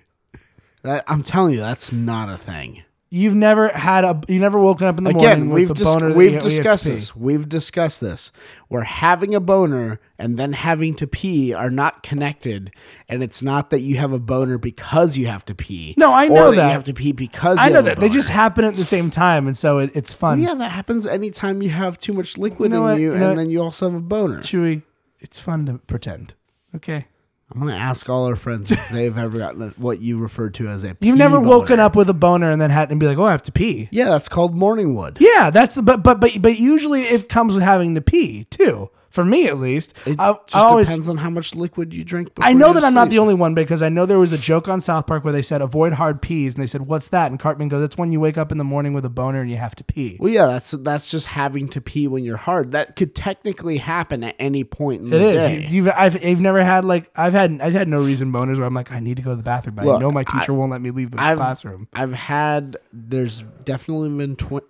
[0.83, 2.83] that, I'm telling you, that's not a thing.
[3.09, 5.83] You've never had a you never woken up in the Again, morning we've with a
[5.85, 6.07] dis- boner.
[6.07, 7.15] we've you- we have to discussed this.
[7.15, 8.33] We've discussed this.
[8.67, 12.69] Where having a boner and then having to pee are not connected,
[13.07, 15.93] and it's not that you have a boner because you have to pee.
[15.97, 16.65] No, I know that, that.
[16.67, 19.47] you have to pee because I know that they just happen at the same time,
[19.47, 20.41] and so it, it's fun.
[20.41, 22.99] yeah, that happens anytime you have too much liquid You know in what?
[22.99, 23.35] you, You know and what?
[23.37, 24.41] then you also have a boner.
[24.41, 24.81] Chewy,
[25.21, 26.33] it's fun to pretend.
[26.77, 27.05] Okay.
[27.49, 30.67] I'm gonna ask all our friends if they've ever gotten a, what you refer to
[30.67, 30.97] as a.
[30.99, 33.31] You've never woken up with a boner and then had and be like, "Oh, I
[33.31, 35.17] have to pee." Yeah, that's called morning wood.
[35.19, 38.89] Yeah, that's but but but but usually it comes with having to pee too.
[39.17, 40.87] For me, at least, It I, just I always.
[40.87, 42.29] depends on how much liquid you drink.
[42.39, 44.67] I know that I'm not the only one because I know there was a joke
[44.67, 47.39] on South Park where they said avoid hard pees, and they said, "What's that?" And
[47.39, 49.57] Cartman goes, "That's when you wake up in the morning with a boner and you
[49.57, 52.73] have to pee." Well, yeah, that's that's just having to pee when you're hard.
[52.73, 55.35] That could technically happen at any point in It the is.
[55.45, 55.53] day.
[55.61, 58.67] You- You've, I've, I've never had like I've had I've had no reason boners where
[58.67, 60.69] I'm like I need to go to the bathroom, but I know my teacher won't
[60.71, 61.87] let me leave the I've classroom.
[61.93, 62.77] I've had.
[62.93, 64.63] There's definitely been tw-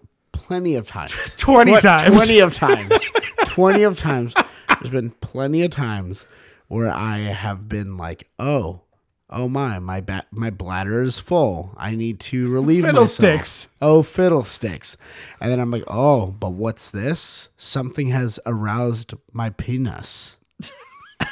[0.47, 1.12] plenty of times.
[1.38, 2.15] 20 Tw- times.
[2.15, 3.12] Twenty of times.
[3.47, 4.33] Twenty of times.
[4.69, 6.25] There's been plenty of times
[6.69, 8.81] where I have been like, oh.
[9.29, 11.73] Oh my, my ba- my bladder is full.
[11.75, 13.65] I need to relieve Fiddlesticks.
[13.65, 13.75] myself.
[13.81, 14.95] Oh, fiddlesticks.
[15.41, 17.49] And then I'm like, oh, but what's this?
[17.57, 20.38] Something has aroused my penis.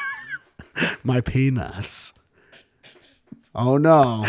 [1.06, 2.12] my penis.
[3.56, 4.25] Oh no.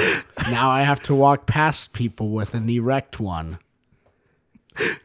[0.49, 3.59] Now I have to walk past people with an erect one.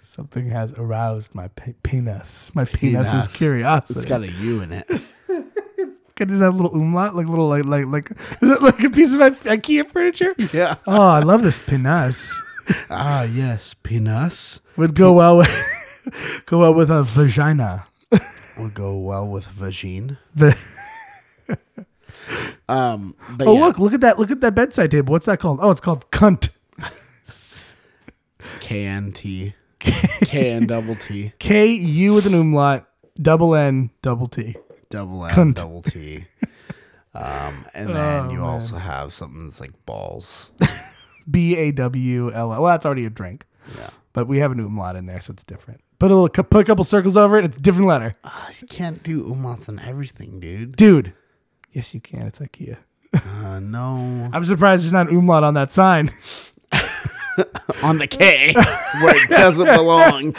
[0.02, 2.52] Something has aroused my pe- penis.
[2.54, 3.38] My penis, is Penis.
[3.38, 4.00] curiosity.
[4.00, 4.88] It's got a U in it.
[6.16, 8.90] Can that have a little umlaut, like little like like like is it like a
[8.90, 10.36] piece of IKEA furniture?
[10.54, 10.76] Yeah.
[10.86, 12.40] Oh, I love this penis.
[12.90, 14.60] Ah, yes, penis.
[14.78, 17.88] Would go well with go well with a vagina.
[18.58, 20.18] Would go well with vagine.
[20.36, 20.56] The,
[22.70, 24.20] Um, but oh yeah, look, look at that!
[24.20, 25.12] Look at that bedside table.
[25.12, 25.60] What's that called?
[25.62, 26.50] Oh, it's called cunt.
[29.82, 30.28] KNT.
[30.62, 31.34] KN double T.
[31.40, 32.88] K U with an umlaut,
[33.22, 34.56] double N, double T.
[34.90, 35.56] Double N Cunt.
[35.56, 36.24] double T.
[37.14, 38.48] Um, and then Oh, you man.
[38.48, 40.50] also have something that's like balls.
[41.30, 42.62] B A W L L.
[42.62, 43.46] Well, that's already a drink,
[43.78, 43.90] Yeah.
[44.14, 45.82] but we have an umlaut in there, so it's different.
[46.00, 47.44] Put a little, put a couple circles over it.
[47.44, 50.78] It's a different letter, Ah, you can't do umlauts on everything, dude.
[50.78, 51.14] dude.
[51.74, 52.22] Yes, you can.
[52.22, 52.78] It's IKEA.
[53.14, 54.30] Uh, no.
[54.32, 56.10] I'm surprised there's not an umlaut on that sign.
[57.84, 60.36] on the K where it doesn't belong.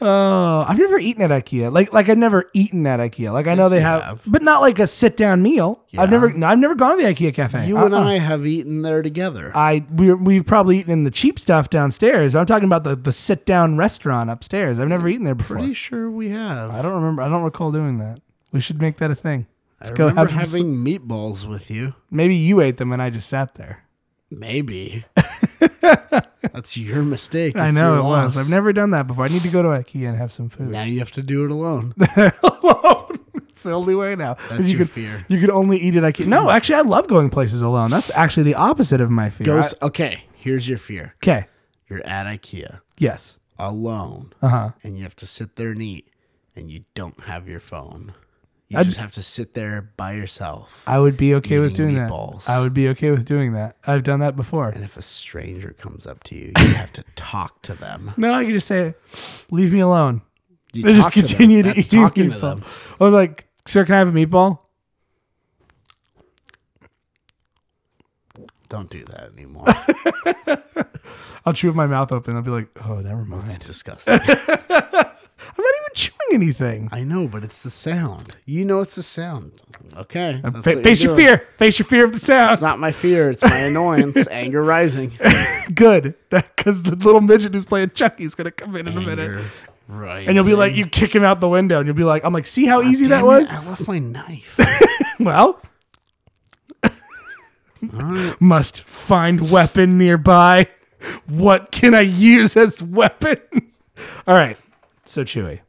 [0.00, 1.72] Oh, I've never eaten at IKEA.
[1.72, 3.32] Like, like I've never eaten at IKEA.
[3.32, 4.22] Like I know Yes, they you have, have.
[4.26, 5.82] but not like a sit down meal.
[5.88, 6.02] Yeah.
[6.02, 7.66] I've never, no, I've never gone to the IKEA cafe.
[7.66, 8.04] You and Uh-uh.
[8.04, 9.50] I have eaten there together.
[9.56, 12.36] I we we've probably eaten in the cheap stuff downstairs.
[12.36, 14.78] I'm talking about the the sit down restaurant upstairs.
[14.78, 15.56] I've never eaten there before.
[15.56, 16.70] Pretty sure we have.
[16.70, 17.22] I don't remember.
[17.22, 18.20] I don't recall doing that.
[18.52, 19.46] We should make that a thing.
[19.80, 21.94] Let's I go remember have some- having meatballs with you.
[22.10, 23.84] Maybe you ate them and I just sat there.
[24.30, 25.04] Maybe.
[25.80, 27.56] That's your mistake.
[27.56, 28.36] I know your it was.
[28.36, 29.24] I've never done that before.
[29.24, 30.68] I need to go to IKEA and have some food.
[30.68, 31.94] Now you have to do it alone.
[32.42, 33.18] alone.
[33.48, 34.34] it's the only way now.
[34.34, 35.24] 'Cause That's you your could, fear.
[35.28, 36.26] You could only eat at IKEA.
[36.26, 37.90] No, actually, I love going places alone.
[37.90, 39.62] That's actually the opposite of my fear.
[39.82, 40.24] Okay.
[40.36, 41.14] Here's your fear.
[41.22, 41.46] Okay.
[41.88, 43.38] You're at IKEA Yes.
[43.58, 44.70] alone, Uh huh.
[44.82, 46.08] and you have to sit there and eat,
[46.54, 48.12] and you don't have your phone.
[48.68, 50.82] You I'd- just have to sit there by yourself.
[50.86, 52.44] I would be okay with doing meatballs.
[52.44, 52.58] that.
[52.58, 53.76] I would be okay with doing that.
[53.86, 54.68] I've done that before.
[54.68, 58.12] and if a stranger comes up to you, you have to talk to them.
[58.18, 58.94] No, I can just say,
[59.50, 60.20] "Leave me alone."
[60.74, 62.40] You I just talk to continue to eat talking to meatball.
[62.40, 62.64] them.
[63.00, 64.58] Or like, sir, can I have a meatball?
[68.68, 69.64] Don't do that anymore.
[71.46, 72.36] I'll chew with my mouth open.
[72.36, 74.12] I'll be like, "Oh, never mind." It's disgusting.
[74.28, 76.88] I'm not even chewing anything.
[76.92, 78.36] I know, but it's the sound.
[78.46, 79.52] You know it's the sound.
[79.96, 80.40] Okay.
[80.44, 81.26] Uh, fa- face your doing.
[81.28, 81.48] fear.
[81.58, 82.52] Face your fear of the sound.
[82.54, 83.30] It's not my fear.
[83.30, 84.26] It's my annoyance.
[84.30, 85.16] Anger rising.
[85.74, 89.44] Good, because the little midget who's playing Chucky's gonna come in in a minute,
[89.88, 90.28] rising.
[90.28, 92.32] and you'll be like, you kick him out the window, and you'll be like, I'm
[92.32, 93.52] like, see how easy that Damn was?
[93.52, 94.58] it, I left my knife.
[95.20, 95.60] Well,
[98.40, 100.68] must find weapon nearby.
[101.26, 103.38] What can I use as weapon?
[104.26, 104.56] All right,
[105.04, 105.60] so Chewy.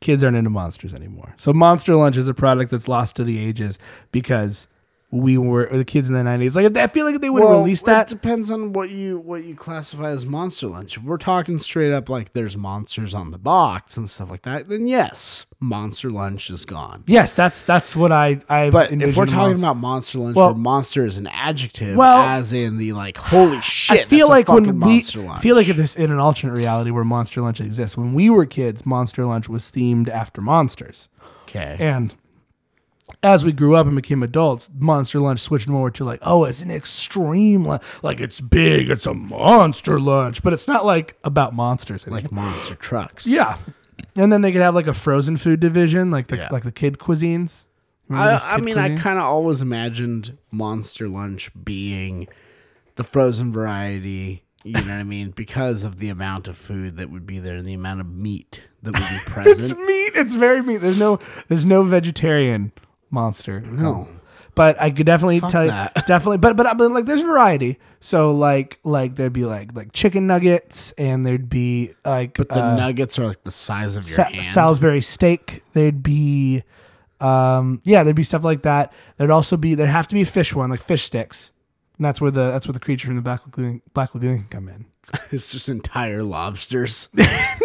[0.00, 1.34] Kids aren't into monsters anymore.
[1.36, 3.78] So Monster Lunch is a product that's lost to the ages
[4.12, 4.68] because
[5.10, 6.54] we were the kids in the '90s.
[6.54, 8.08] Like I feel like they would have released that.
[8.10, 10.98] It depends on what you what you classify as monster lunch.
[10.98, 14.68] If we're talking straight up like there's monsters on the box and stuff like that,
[14.68, 17.04] then yes, monster lunch is gone.
[17.06, 18.68] Yes, that's that's what I I.
[18.68, 22.52] But if we're talking about monster lunch, Well- where monster is an adjective, Well, as
[22.52, 25.40] in the like, holy shit, I feel like when we monster lunch.
[25.42, 28.44] feel like if this in an alternate reality where Monster Lunch exists, when we were
[28.44, 31.08] kids, Monster Lunch was themed after monsters,
[31.48, 32.14] okay, and
[33.22, 36.62] as we grew up and became adults, Monster Lunch switched more to like, oh, it's
[36.62, 41.54] an extreme, lu- like it's big, it's a monster lunch, but it's not like about
[41.54, 42.06] monsters.
[42.06, 42.20] Anymore.
[42.22, 43.26] like monster trucks.
[43.26, 43.56] yeah,
[44.14, 46.48] and then they could have like a frozen food division, like the Yeah.
[46.52, 47.64] like the kid cuisines.
[48.08, 52.28] Remember I, I kid mean, I kind of always imagined monster lunch being
[52.96, 54.44] the frozen variety.
[54.64, 55.30] You know what I mean?
[55.36, 58.62] Because of the amount of food that would be there and the amount of meat
[58.82, 59.58] that would be present.
[59.60, 60.12] it's meat.
[60.14, 60.78] It's very meat.
[60.78, 61.18] There's no
[61.48, 62.72] there's no vegetarian
[63.10, 63.60] monster.
[63.60, 64.08] no,
[64.54, 65.94] But I could definitely Fuck tell you that.
[66.06, 67.78] definitely but but I mean like there's variety.
[68.00, 72.64] So like like there'd be like like chicken nuggets and there'd be like but the
[72.64, 74.44] uh, nuggets are like the size of your Sa- hand.
[74.44, 75.62] Salisbury steak.
[75.72, 76.62] There'd be
[77.20, 78.92] um yeah, there'd be stuff like that.
[79.16, 81.52] There'd also be there'd have to be a fish one, like fish sticks.
[81.96, 84.48] And that's where the that's where the creature from the Black Lagoon Black Lagoon can
[84.48, 84.86] come in.
[85.32, 87.08] it's just entire lobsters.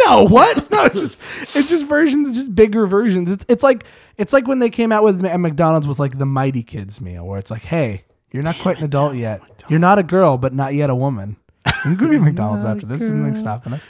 [0.05, 0.69] No, what?
[0.69, 1.19] No, it's just
[1.55, 3.31] it's just versions, it's just bigger versions.
[3.31, 3.85] It's it's like
[4.17, 7.25] it's like when they came out with at McDonald's with like the Mighty Kids meal,
[7.25, 9.41] where it's like, hey, you're not quite an adult yet.
[9.69, 11.37] You're not a girl, but not yet a woman.
[11.65, 12.99] You can go to McDonald's after this.
[12.99, 13.89] There's nothing stopping us.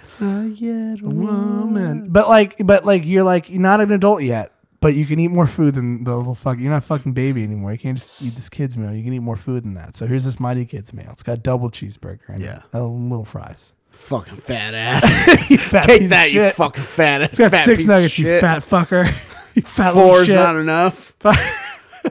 [1.02, 4.53] Woman, but like, but like, you're like, you're not an adult yet,
[4.84, 6.60] but you can eat more food than the little fuck.
[6.60, 7.72] You're not a fucking baby anymore.
[7.72, 8.94] You can't just eat this kids meal.
[8.94, 9.96] You can eat more food than that.
[9.96, 11.08] So here's this Mighty Kids meal.
[11.12, 12.62] It's got double cheeseburger and Yeah.
[12.74, 13.74] little fries.
[13.92, 15.24] fucking fat ass.
[15.70, 17.30] Fat Take that, you fucking fat ass.
[17.30, 19.06] It's got fat six nuggets, you fat fucker.
[19.56, 21.16] you fat Four's not enough.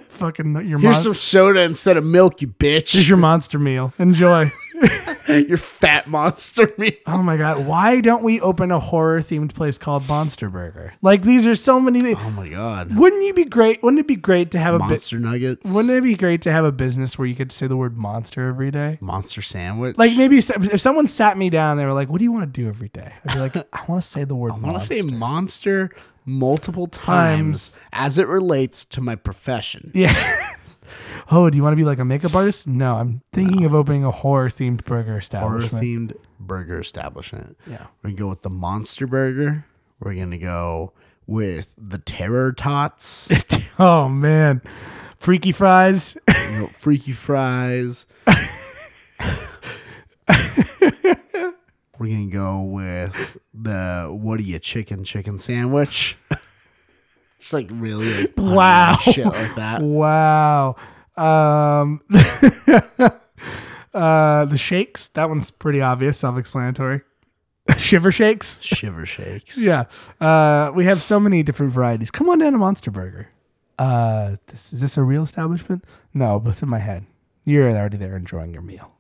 [0.09, 2.95] Fucking your Here's mon- some soda instead of milk, you bitch.
[2.95, 3.93] Here's your monster meal.
[3.99, 4.51] Enjoy.
[5.49, 6.93] your fat monster meal.
[7.07, 10.95] oh my god, why don't we open a horror themed place called Monster Burger?
[11.03, 12.01] Like these are so many.
[12.01, 12.19] Things.
[12.21, 12.97] Oh my god.
[12.97, 13.83] Wouldn't you be great?
[13.83, 14.89] Wouldn't it be great to have a bit?
[14.89, 15.73] Monster nuggets.
[15.73, 18.49] Wouldn't it be great to have a business where you could say the word monster
[18.49, 18.99] every day?
[19.01, 19.99] Monster sandwich.
[19.99, 22.61] Like maybe if someone sat me down, they were like, "What do you want to
[22.61, 24.73] do every day?" I'd be like, "I want to say the word I want to
[24.73, 25.91] monster." say monster
[26.25, 29.91] multiple times, as it relates to my profession.
[29.95, 30.15] Yeah.
[31.31, 32.67] Oh, do you want to be like a makeup artist?
[32.67, 35.71] No, I'm thinking of opening a horror themed burger establishment.
[35.71, 36.13] Horror establishment.
[36.13, 37.57] themed burger establishment.
[37.67, 37.87] Yeah.
[38.03, 39.65] We're gonna go with the monster burger.
[40.01, 40.93] We're gonna go
[41.27, 43.31] with the terror tots.
[43.79, 44.61] oh man,
[45.19, 46.17] freaky fries.
[46.29, 48.07] We're freaky fries.
[51.99, 56.17] We're gonna go with the what are you chicken chicken sandwich.
[57.39, 58.97] It's like really like punny Wow.
[59.03, 59.83] shit like that.
[59.83, 60.77] wow.
[61.17, 62.01] Um,
[63.95, 65.09] uh, the shakes.
[65.09, 67.03] That one's pretty obvious, self-explanatory.
[67.79, 68.61] Shiver shakes.
[68.63, 69.59] Shiver shakes.
[69.63, 69.85] Yeah.
[70.21, 72.11] Uh, we have so many different varieties.
[72.11, 73.29] Come on down to Monster Burger.
[73.79, 75.85] Uh, this, is this a real establishment?
[76.15, 77.07] No, but it's in my head.
[77.45, 78.93] You're already there enjoying your meal.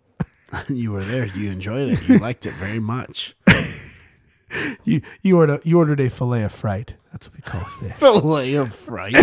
[0.68, 1.26] you were there.
[1.26, 2.08] You enjoyed it.
[2.08, 3.34] You liked it very much.
[4.84, 6.94] You you ordered you ordered a fillet of fright.
[7.10, 7.92] That's what we call it there.
[7.94, 9.14] Fillet of fright.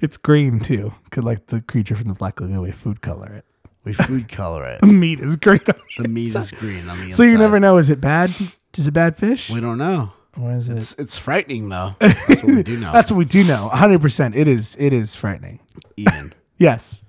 [0.00, 3.44] It's green too, cause like the creature from the Black Lagoon, we food color it.
[3.84, 4.80] We food color it.
[4.82, 5.60] The meat is green.
[5.68, 7.24] on the The meat is green on the So inside.
[7.32, 7.76] you never know.
[7.78, 8.30] Is it bad?
[8.76, 9.50] Is it bad fish?
[9.50, 10.12] We don't know.
[10.40, 10.76] or is it?
[10.78, 11.94] It's it's frightening though.
[12.00, 12.92] That's what we do know.
[12.92, 13.66] That's what we do know.
[13.68, 14.00] 100.
[14.00, 14.74] percent It is.
[14.78, 15.60] It is frightening.
[15.98, 16.32] Ian.
[16.56, 17.02] Yes.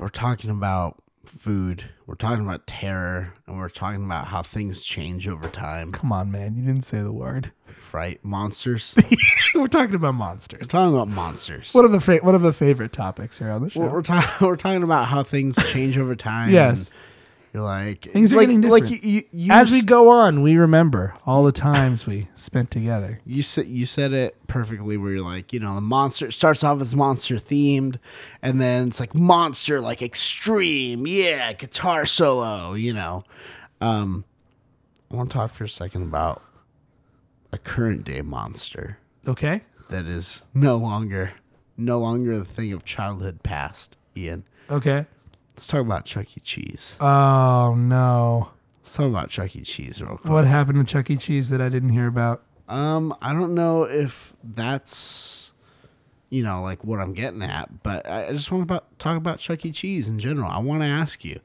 [0.00, 1.84] We're talking about food.
[2.06, 5.92] We're talking about terror, and we're talking about how things change over time.
[5.92, 6.56] Come on, man.
[6.56, 7.52] You didn't say the word.
[7.66, 8.94] Fright monsters.
[9.54, 10.60] We're talking about monsters.
[10.60, 11.74] We're talking about monsters.
[11.74, 13.80] One of the fa- one of the favorite topics here on the show.
[13.80, 14.30] We're, we're, talking.
[14.46, 16.50] We're talking about how things change over time.
[16.50, 16.86] Yes.
[16.86, 16.90] and
[17.52, 19.04] You're like Things are like, getting like different.
[19.04, 23.20] you, you, you As we go on, we remember all the times we spent together.
[23.26, 26.80] you said you said it perfectly where you're like you know the monster starts off
[26.80, 27.98] as monster themed
[28.42, 33.22] and then it's like monster like extreme yeah guitar solo you know
[33.82, 34.24] um
[35.12, 36.42] i want to talk for a second about
[37.52, 39.62] a current day monster Okay.
[39.90, 41.32] that is no longer
[41.76, 45.06] no longer the thing of childhood past ian Okay.
[45.58, 48.50] Let's talk about chuck e cheese Oh no.
[48.78, 51.16] let's talk about chuck e cheese real quick What happened to Chuck E.
[51.16, 52.44] Cheese that I didn't hear about?
[52.68, 55.52] Um, I don't know if that's
[56.30, 59.16] you know like what I'm getting at, but I I just want to about, talk
[59.16, 59.72] about Chuck E.
[59.72, 60.48] Cheese in general.
[60.48, 61.40] I want to ask you,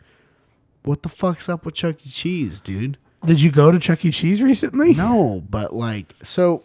[0.83, 2.09] what the fuck's up with Chuck E.
[2.09, 2.99] Cheese, dude?
[3.25, 4.11] Did you go to Chuck E.
[4.11, 4.93] Cheese recently?
[4.93, 6.61] No, but like so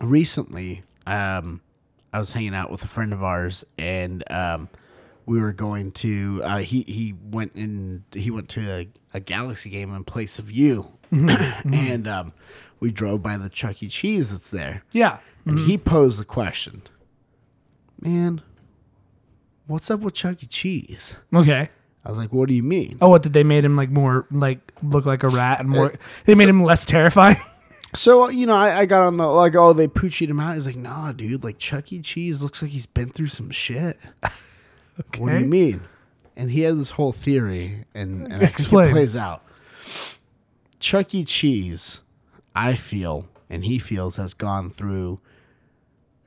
[0.00, 1.60] recently, um,
[2.12, 4.68] I was hanging out with a friend of ours, and um,
[5.26, 6.40] we were going to.
[6.44, 8.04] Uh, he he went in.
[8.12, 12.32] He went to a, a Galaxy game in place of you, and um,
[12.80, 13.88] we drove by the Chuck E.
[13.88, 14.82] Cheese that's there.
[14.92, 15.18] Yeah.
[15.46, 16.84] And he posed the question,
[18.00, 18.40] man,
[19.66, 20.46] what's up with Chuck E.
[20.46, 21.18] Cheese?
[21.34, 21.68] Okay.
[22.04, 22.98] I was like, what do you mean?
[23.00, 25.92] Oh, what did they made him like more like look like a rat and more?
[25.92, 27.36] Uh, they made him less terrifying.
[27.94, 30.56] So, you know, I, I got on the, like, oh, they poochied him out.
[30.56, 32.00] He's like, nah, dude, like, Chuck E.
[32.00, 33.98] Cheese looks like he's been through some shit.
[35.18, 35.82] What do you mean?
[36.36, 39.42] And he has this whole theory, and, and I think it plays out.
[40.80, 41.24] Chuck E.
[41.24, 42.00] Cheese,
[42.54, 45.20] I feel, and he feels, has gone through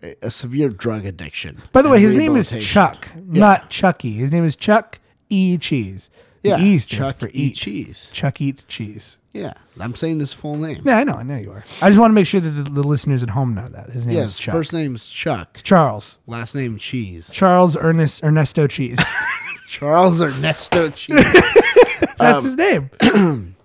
[0.02, 1.62] a, a severe drug addiction.
[1.72, 2.50] By the way, his name is.
[2.66, 4.14] Chuck, not Chucky.
[4.14, 5.00] His name is Chuck
[5.30, 5.58] E.
[5.58, 6.10] Cheese.
[6.42, 7.52] The Yeah, E stands Chuck for E.
[7.52, 8.10] Cheese.
[8.14, 9.18] Chuck Eat Cheese.
[9.38, 10.82] Yeah, I'm saying his full name.
[10.84, 11.63] Yeah, I know, I know you are.
[11.82, 14.06] I just want to make sure that the, the listeners at home know that his
[14.08, 14.56] name Yes, is Chuck.
[14.56, 16.17] first name's Chuck, Charles.
[16.28, 17.30] last name Cheese.
[17.32, 19.00] Charles Ernest Ernesto Cheese.
[19.67, 21.23] Charles Ernesto Cheese.
[22.17, 22.89] That's Um, his name.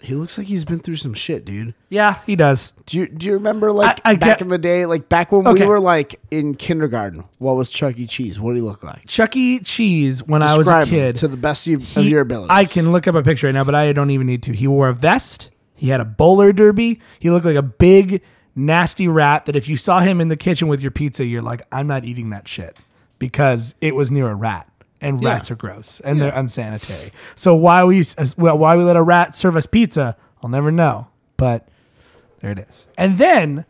[0.00, 1.74] he looks like he's been through some shit, dude.
[1.88, 2.72] Yeah, he does.
[2.86, 5.32] Do you, do you remember like I- I back get- in the day, like back
[5.32, 5.62] when Okay.
[5.62, 7.24] we were like in kindergarten?
[7.38, 8.06] What was Chuck E.
[8.06, 8.38] Cheese?
[8.40, 9.06] What did he look like?
[9.06, 9.58] Chuck E.
[9.60, 12.20] Cheese, when I was a Describe him kid, to the best of, of he- your
[12.20, 12.48] ability.
[12.50, 14.52] I can look up a picture right now, but I don't even need to.
[14.52, 15.50] He wore a vest.
[15.74, 17.00] He had a bowler derby.
[17.20, 18.22] He looked like a big,
[18.56, 21.62] nasty rat that if you saw him in the kitchen with your pizza, you're like,
[21.70, 22.76] I'm not eating that shit
[23.18, 24.68] because it was near a rat.
[25.00, 25.28] And Yeah.
[25.34, 27.12] rats are gross and they're unsanitary.
[27.36, 28.04] So why we
[28.36, 31.06] well, why we let a rat serve us pizza, I'll never know.
[31.36, 31.68] But
[32.40, 32.86] there it is.
[32.96, 33.64] And then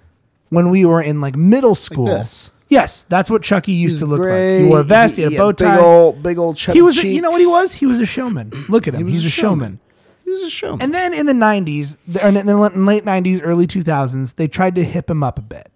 [0.49, 2.51] when we were in like middle school, this.
[2.69, 4.65] yes, that's what Chucky used He's to look gray, like.
[4.65, 5.77] He wore a vest, he, had a bow tie.
[5.77, 7.75] Big old, big old he was, a, you know what he was?
[7.75, 8.51] He was a showman.
[8.71, 9.01] Look at him.
[9.01, 9.59] He was He's a a showman.
[9.59, 9.81] showman.
[10.25, 10.81] He was a showman.
[10.83, 14.75] And then in the 90s, the- or in the late 90s, early 2000s, they tried
[14.77, 15.71] to hip him up a bit.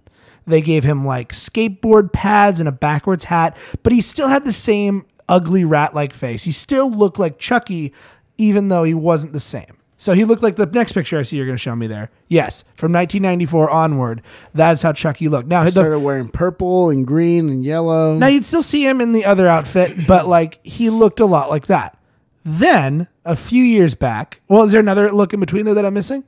[0.47, 4.53] They gave him like skateboard pads and a backwards hat, but he still had the
[4.53, 6.45] same ugly rat like face.
[6.45, 7.93] He still looked like Chucky,
[8.37, 9.79] even though he wasn't the same.
[9.97, 12.11] So he looked like the next picture I see you're going to show me there.
[12.29, 15.49] Yes, from 1994 onward, that's how Chucky looked.
[15.49, 18.19] Now, he started wearing purple and green and yellow.
[18.19, 21.51] now you'd still see him in the other outfit, but like he looked a lot
[21.51, 21.97] like that.
[22.45, 25.95] Then a few years back, well, is there another look in between there that I'm
[25.95, 26.25] missing?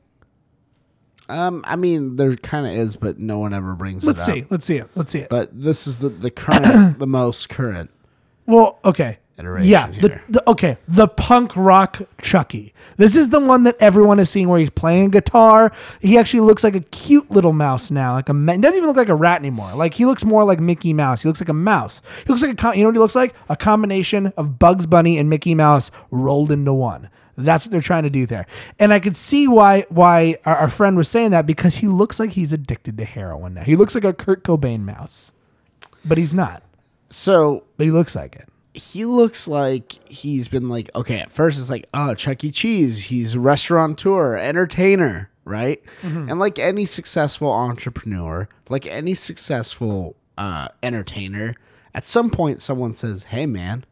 [1.29, 4.43] um, I mean, there kind of is, but no one ever brings Let's it see.
[4.43, 4.51] up.
[4.51, 4.75] Let's see.
[4.75, 4.91] Let's see it.
[4.95, 5.29] Let's see it.
[5.31, 7.91] But this is the the current, the most current.
[8.47, 9.19] Well, okay.
[9.37, 9.89] Iteration yeah.
[9.89, 10.77] The, the okay.
[10.87, 12.73] The punk rock Chucky.
[12.97, 15.73] This is the one that everyone is seeing where he's playing guitar.
[16.01, 18.15] He actually looks like a cute little mouse now.
[18.15, 19.73] Like a ma- doesn't even look like a rat anymore.
[19.75, 21.23] Like he looks more like Mickey Mouse.
[21.23, 22.01] He looks like a mouse.
[22.25, 23.35] He looks like a you know what he looks like?
[23.49, 27.11] A combination of Bugs Bunny and Mickey Mouse rolled into one.
[27.37, 28.47] That's what they're trying to do there.
[28.79, 32.21] And I could see why why our, our friend was saying that because he looks
[32.21, 33.65] like he's addicted to heroin now.
[33.65, 35.33] He looks like a Kurt Cobain mouse.
[36.05, 36.63] But he's not.
[37.15, 38.49] So But he looks like it.
[38.75, 43.05] he looks like he's been like okay at first it's like oh chuck e cheese
[43.05, 51.55] he's a restaurateur entertainer right and like any successful entrepreneur like any successful uh, entertainer
[51.95, 53.85] at some point someone says hey man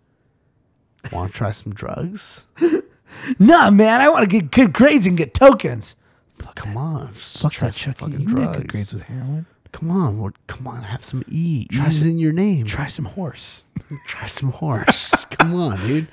[1.13, 2.47] want to try some drugs
[3.39, 5.95] Nah, man, I want to get good grades and get tokens.
[6.57, 7.99] come on just Fuck try that some Chucky.
[8.13, 9.47] fucking You get drugs good grades with heroin.
[9.73, 11.67] Come on what, come on have some e.
[11.73, 12.67] E's in your name.
[12.67, 13.65] Try some horse.
[14.07, 15.25] try some horse.
[15.31, 16.09] Come on dude.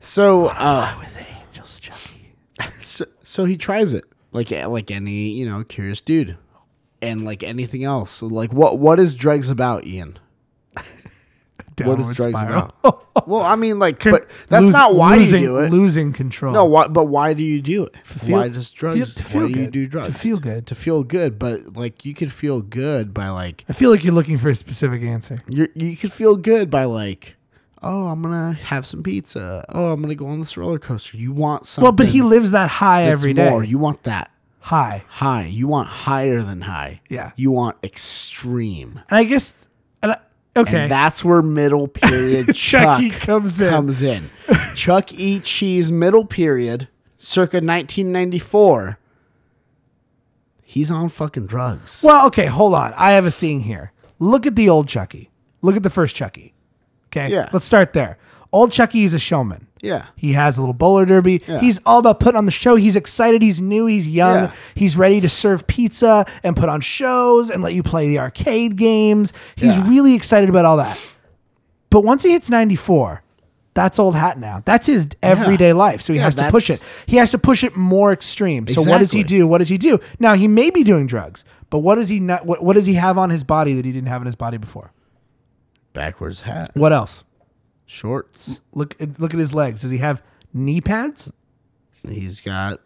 [0.00, 2.34] So uh With angels, Chucky.
[2.80, 6.36] so, so he tries it like like any you know curious dude.
[7.00, 8.10] And like anything else.
[8.10, 10.18] So, like what what is dregs about ian
[11.84, 12.74] what is Downward drugs spiral.
[12.84, 13.06] about?
[13.28, 15.70] well, I mean, like, but that's Lose- not why losing, you do it.
[15.72, 16.52] Losing control.
[16.52, 17.96] No, why, but why do you do it?
[18.04, 19.14] feel- why does drugs?
[19.16, 19.90] to feel why do you good.
[19.90, 20.66] do To feel good.
[20.66, 24.14] To feel good, but like you could feel good by like I feel like you're
[24.14, 25.36] looking for a specific answer.
[25.48, 27.36] you you could feel good by like
[27.82, 29.64] oh I'm gonna have some pizza.
[29.70, 31.16] Oh I'm gonna go on this roller coaster.
[31.16, 31.84] You want something?
[31.84, 33.48] Well, but he lives that high every day.
[33.50, 33.64] more.
[33.64, 35.04] You want that high.
[35.08, 35.46] high.
[35.46, 37.00] You want higher than high.
[37.08, 37.32] Yeah.
[37.36, 39.00] You want extreme.
[39.10, 39.66] And I guess,
[40.56, 40.82] okay.
[40.82, 43.70] And that's where middle period Chucky Chuck comes in.
[43.70, 44.30] comes in.
[44.74, 45.40] Chuck E.
[45.40, 46.88] Cheese middle period,
[47.18, 48.98] circa 1994.
[50.62, 52.02] He's on fucking drugs.
[52.02, 52.94] well, okay, hold on.
[52.96, 53.92] I have a thing here.
[54.18, 55.30] Look at the old Chucky.
[55.60, 56.54] Look at the first Chucky.
[57.08, 57.28] Okay.
[57.28, 57.50] Yeah.
[57.52, 58.16] Let's start there.
[58.52, 59.66] Old Chucky is a showman.
[59.80, 60.06] Yeah.
[60.14, 61.42] He has a little bowler derby.
[61.48, 61.58] Yeah.
[61.60, 62.76] He's all about putting on the show.
[62.76, 63.42] He's excited.
[63.42, 63.86] He's new.
[63.86, 64.34] He's young.
[64.44, 64.52] Yeah.
[64.74, 68.76] He's ready to serve pizza and put on shows and let you play the arcade
[68.76, 69.32] games.
[69.56, 69.88] He's Yeah.
[69.88, 71.00] really excited about all that.
[71.90, 73.22] But once he hits 94,
[73.74, 74.62] that's old hat now.
[74.64, 76.00] That's his everyday life.
[76.02, 76.84] So he Yeah, has to push it.
[77.06, 78.66] He has to push it more extreme.
[78.68, 79.46] So what does he do?
[79.46, 79.98] What does he do?
[80.20, 82.94] Now he may be doing drugs, but what does he not what, what does he
[82.94, 84.92] have on his body that he didn't have in his body before?
[85.92, 86.70] Backwards hat.
[86.74, 87.24] What else?
[87.92, 88.60] Shorts.
[88.72, 89.82] Look at look at his legs.
[89.82, 90.22] Does he have
[90.54, 91.30] knee pads?
[92.08, 92.80] He's got.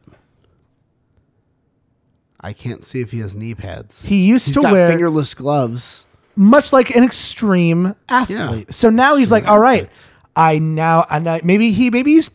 [2.40, 4.02] I can't see if he has knee pads.
[4.02, 6.06] He used He's to got wear fingerless gloves.
[6.36, 8.66] much like an extreme athlete.
[8.68, 8.72] Yeah.
[8.72, 10.10] So now he's Extreme like, all right, athletes.
[10.36, 12.30] I now, I now maybe he maybe he's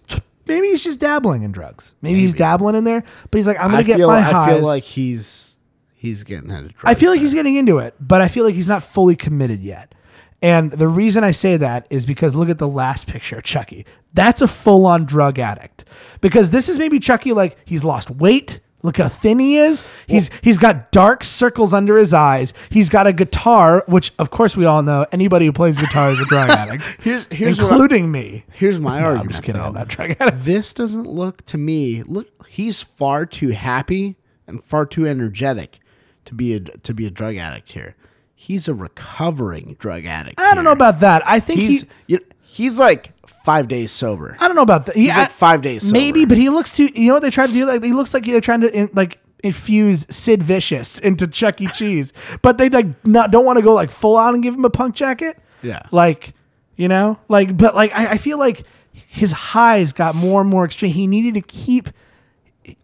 [0.48, 1.94] maybe he's just dabbling in drugs.
[2.02, 2.40] Maybe, he's Maybe.
[2.40, 4.08] dabbling in there, but he's like, I'm gonna I get feel.
[4.08, 5.58] my I feel like he's
[5.96, 6.84] he's getting into drugs.
[6.86, 9.62] I feel like he's getting into it, but I feel like he's not fully committed
[9.62, 9.94] yet.
[10.42, 13.86] And the reason I say that is because look at the last picture of Chucky.
[14.14, 15.86] That's a full on drug addict.
[16.20, 18.60] Because this is maybe Chucky like he's lost weight.
[18.84, 19.84] Look how thin he is.
[20.08, 22.52] He's he's got dark circles under his eyes.
[22.72, 26.20] He's got a guitar, which of course we all know anybody who plays guitar is
[26.20, 26.84] a drug addict.
[27.00, 28.44] Here's here's I- including me.
[28.54, 29.26] here's my No, argument.
[29.26, 29.62] I'm just kidding.
[29.62, 29.68] though.
[29.68, 30.44] I'm not drug addict.
[30.46, 32.02] This doesn't look to me.
[32.02, 34.16] Look, he's far too happy
[34.48, 35.80] and far too energetic
[36.26, 37.96] to be a to be a drug addict here.
[38.42, 40.40] He's a recovering drug addict.
[40.40, 41.22] I don't know about that.
[41.28, 44.36] I think he's he, you he's like five days sober.
[44.40, 44.96] I don't know about that.
[44.96, 45.94] He's like five days sober.
[45.94, 46.90] Maybe, but he looks too.
[46.96, 47.68] You know what they try to do?
[47.68, 51.68] Like he looks like they're trying to in, like infuse Sid Vicious into Chuck E.
[51.68, 54.66] Cheese, but they like not don't want to go like full on and give him
[54.66, 55.38] a punk jacket.
[55.62, 55.84] Yeah.
[55.92, 56.34] like
[56.76, 60.66] you know, like but like I, I feel like his highs got more and more
[60.66, 60.94] extreme.
[60.94, 61.90] He needed to keep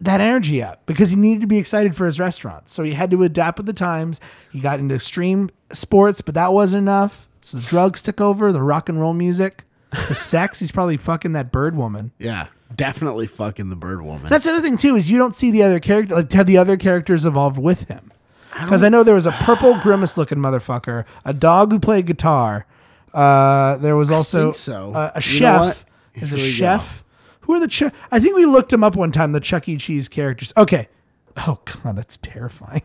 [0.00, 2.68] that energy up because he needed to be excited for his restaurant.
[2.68, 4.20] So he had to adapt with the times.
[4.50, 7.28] He got into extreme sports, but that wasn't enough.
[7.42, 10.58] So the drugs took over, the rock and roll music, the sex.
[10.60, 12.12] He's probably fucking that bird woman.
[12.18, 14.28] yeah, definitely fucking the bird woman.
[14.28, 16.58] That's the other thing too is you don't see the other character like have the
[16.58, 18.12] other characters evolved with him.
[18.60, 22.66] Because I know there was a purple grimace looking motherfucker, a dog who played guitar.
[23.14, 24.92] Uh, there was also so.
[24.94, 25.76] a, a You know what?
[25.76, 25.84] chef.
[26.16, 26.98] There's a chef.
[26.98, 27.04] go.
[27.48, 27.92] Who are the chef?
[28.12, 29.32] I think we looked him up one time.
[29.32, 29.76] The Chuck E.
[29.76, 30.52] Cheese characters.
[30.56, 30.88] Okay.
[31.36, 32.82] Oh god, that's terrifying.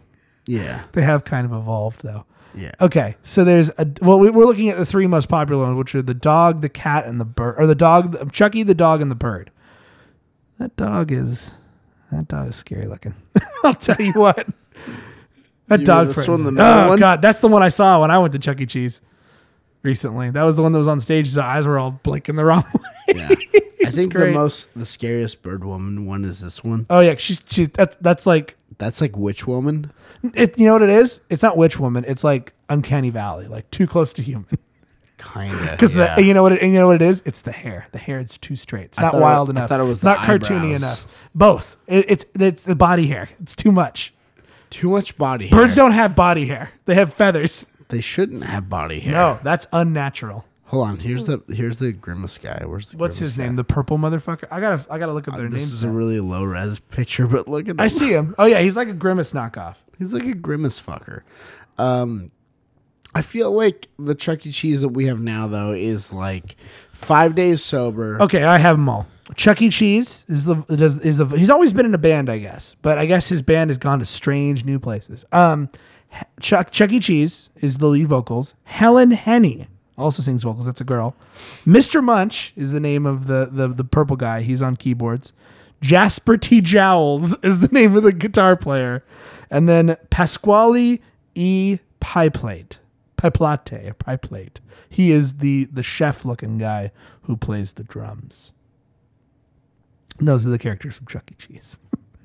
[0.47, 2.25] yeah, They have kind of evolved though.
[2.55, 2.71] yeah.
[2.81, 5.93] Okay, so there's a well, we- we're looking at the three most popular ones, which
[5.93, 9.11] are the dog, the cat, and the bird, or the dog, Chucky, the dog, and
[9.11, 9.51] the bird.
[10.59, 11.51] That dog is
[12.11, 13.15] that dog is scary looking.
[13.63, 14.47] I'll tell you what.
[15.67, 16.07] That You dog.
[16.09, 16.99] this one, the oh one?
[16.99, 18.65] god, that's the one I saw when I went to Chuck E.
[18.65, 18.99] Cheese
[19.81, 20.29] recently.
[20.29, 21.25] That was the one that was on stage.
[21.25, 22.65] His eyes were all blinking the wrong
[23.07, 23.15] way.
[23.15, 23.29] yeah.
[23.85, 24.33] I think the great.
[24.33, 26.85] most the scariest bird woman one is this one.
[26.89, 29.91] Oh yeah, she's she's that's that's like That's like witch woman.
[30.35, 30.57] it.
[30.59, 31.21] You know what it is?
[31.29, 32.05] It's not witch woman.
[32.07, 34.47] It's like uncanny valley, like too close to human.
[35.17, 35.71] Kinda.
[35.71, 36.15] Because yeah.
[36.15, 37.21] the you know what it, and you know what it is?
[37.25, 37.87] It's the hair.
[37.91, 38.85] The hair is too straight.
[38.85, 39.69] It's I not thought it- wild I enough.
[39.69, 40.81] thought it was the not cartoony eyebrows.
[40.81, 41.29] enough.
[41.35, 41.77] Both.
[41.87, 43.29] It, it's it's the body hair.
[43.41, 44.13] It's too much.
[44.69, 45.59] too much body hair.
[45.61, 46.71] Birds don't have body hair.
[46.85, 47.65] They have feathers.
[47.89, 49.13] They shouldn't have body hair.
[49.13, 50.45] No, that's unnatural.
[50.73, 50.97] Hold on.
[50.99, 52.63] Here's the here's the grimace guy.
[52.65, 53.49] Where's the What's grimace his name?
[53.51, 53.55] guy?
[53.57, 54.45] The purple motherfucker.
[54.51, 55.53] I gotta I gotta look up their names.
[55.53, 55.73] This names.
[55.73, 55.93] is a now.
[55.93, 58.33] really low res picture, but look at I see him.
[58.37, 59.75] Oh yeah, he's like a grimace knockoff.
[59.99, 61.21] He's like a grimace fucker.
[61.77, 62.31] Um,
[63.15, 64.51] I feel like the Chuck E.
[64.51, 66.55] Cheese that we have now, though, is like
[66.91, 68.19] five days sober.
[68.23, 69.05] Okay, I have them all.
[69.35, 69.69] Chuck E.
[69.69, 72.97] Cheese is the does is the he's always been in a band, I guess, but
[72.97, 75.23] I guess his band has gone to strange new places.
[75.31, 75.69] Um,
[76.41, 76.99] Chuck Chuck E.
[76.99, 78.55] Cheese is the lead vocals.
[78.63, 79.67] Helen Henny
[79.97, 80.65] also sings vocals.
[80.65, 81.15] That's a girl.
[81.65, 82.03] Mr.
[82.03, 84.41] Munch is the name of the the the purple guy.
[84.41, 85.33] He's on keyboards.
[85.81, 86.61] Jasper T.
[86.61, 89.03] Jowls is the name of the guitar player,
[89.49, 91.01] and then Pasquale
[91.35, 91.79] E.
[91.99, 92.77] Pieplate,
[93.17, 94.57] Pieplate, Pieplate.
[94.89, 96.91] He is the the chef looking guy
[97.23, 98.51] who plays the drums.
[100.19, 101.35] And those are the characters from Chuck E.
[101.35, 101.79] Cheese.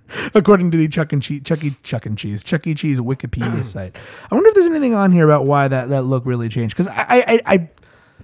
[0.34, 1.72] According to the Chuck and Cheese, Chuck E.
[1.82, 2.74] Chuck and Cheese, Chuck E.
[2.74, 3.96] Cheese Wikipedia site.
[4.30, 6.76] I wonder if there's anything on here about why that, that look really changed.
[6.76, 7.68] Because I, I,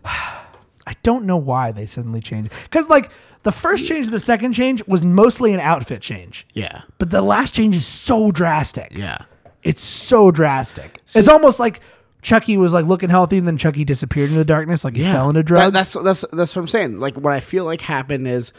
[0.04, 0.40] I,
[0.86, 2.52] I don't know why they suddenly changed.
[2.64, 3.10] Because like
[3.42, 6.82] the first change, the second change was mostly an outfit change, Yeah.
[6.98, 8.92] but the last change is so drastic.
[8.94, 9.18] Yeah.
[9.62, 10.98] It's so drastic.
[11.14, 11.80] it's almost like
[12.20, 15.28] Chucky was like looking healthy, and then Chucky disappeared into the darkness, like he fell
[15.30, 15.72] into That- drugs.
[15.72, 17.00] that's that's that's what I'm saying.
[17.00, 18.52] Like what I feel like happened is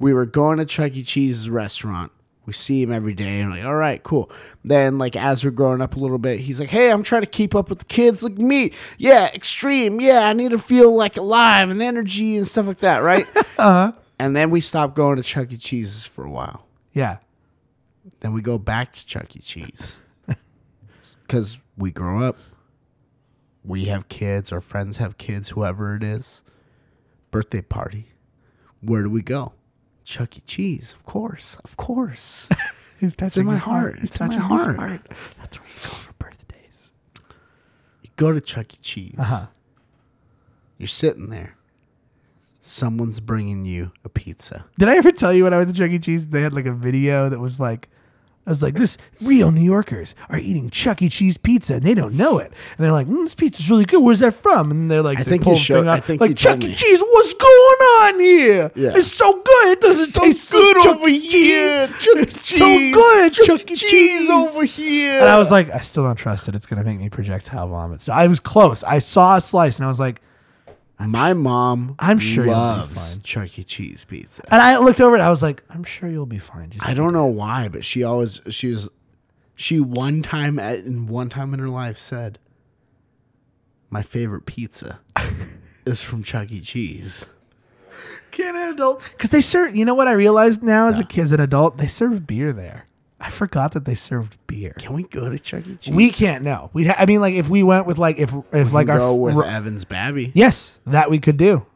[0.00, 1.02] we were going to Chuck E.
[1.04, 2.10] Cheese's restaurant.
[2.46, 4.30] We see him every day, and like, all right, cool.
[4.64, 7.26] Then, like, as we're growing up a little bit, he's like, "Hey, I'm trying to
[7.26, 8.22] keep up with the kids.
[8.22, 10.22] like me, yeah, extreme, yeah.
[10.26, 13.26] I need to feel like alive and energy and stuff like that, right?"
[13.58, 13.92] uh-huh.
[14.18, 15.56] And then we stop going to Chuck E.
[15.56, 16.66] Cheese's for a while.
[16.92, 17.18] yeah.
[18.20, 19.38] Then we go back to Chuck E.
[19.40, 19.96] Cheese
[21.26, 22.36] because we grow up.
[23.62, 24.52] We have kids.
[24.52, 25.50] Our friends have kids.
[25.50, 26.42] Whoever it is,
[27.30, 28.08] birthday party.
[28.80, 29.52] Where do we go?
[30.10, 30.42] Chuck E.
[30.44, 32.48] Cheese, of course, of course.
[33.16, 33.94] Touching in my heart.
[34.00, 35.06] He's It's in my his heart.
[35.38, 36.92] That's where you go for birthdays.
[38.02, 38.78] you go to Chuck E.
[38.82, 39.14] Cheese.
[39.18, 39.46] Uh-huh.
[40.78, 41.56] You're sitting there.
[42.60, 44.64] Someone's bringing you a pizza.
[44.78, 45.98] Did I ever tell you when I went to Chuck E.
[45.98, 47.88] Cheese, they had like a video that was like,
[48.46, 51.08] I was like, this real New Yorkers are eating Chuck E.
[51.08, 52.52] Cheese pizza and they don't know it.
[52.76, 54.02] And they're like, mm, this pizza's really good.
[54.02, 54.70] Where's that from?
[54.70, 56.74] And they're like, I they think pull you showed- I think like Chuck E.
[56.74, 57.24] Cheese, going
[57.70, 58.72] on here?
[58.74, 58.90] Yeah.
[58.94, 59.68] It's so good.
[59.72, 61.20] It doesn't taste so Chuck E.
[61.28, 61.96] Cheese.
[62.16, 63.32] It's so good.
[63.32, 63.74] Chuck, E.
[63.76, 65.20] Cheese over here.
[65.20, 66.54] And I was like, I still don't trust it.
[66.54, 68.02] It's gonna make me projectile vomit.
[68.02, 68.82] So I was close.
[68.84, 70.20] I saw a slice and I was like,
[70.98, 73.22] My mom I'm sure loves fine.
[73.22, 73.64] Chuck E.
[73.64, 74.42] Cheese pizza.
[74.52, 75.20] and I looked over it.
[75.20, 76.70] I was like, I'm sure you'll be fine.
[76.70, 78.88] Just I don't know why, but she always she was
[79.54, 82.38] she one time at in one time in her life said,
[83.90, 85.00] "My favorite pizza
[85.86, 86.60] is from Chuck E.
[86.60, 87.26] Cheese."
[88.30, 89.02] Can an adult?
[89.12, 89.74] Because they serve.
[89.76, 92.52] You know what I realized now as a kid, as an adult, they serve beer
[92.52, 92.86] there.
[93.20, 94.74] I forgot that they served beer.
[94.78, 95.76] Can we go to Chuck E.
[95.76, 95.94] Cheese?
[95.94, 96.70] We can't know.
[96.72, 96.86] We.
[96.86, 99.34] Ha- I mean, like if we went with like if if like our go with
[99.36, 100.32] r- Evans Babby.
[100.34, 101.66] yes, that we could do.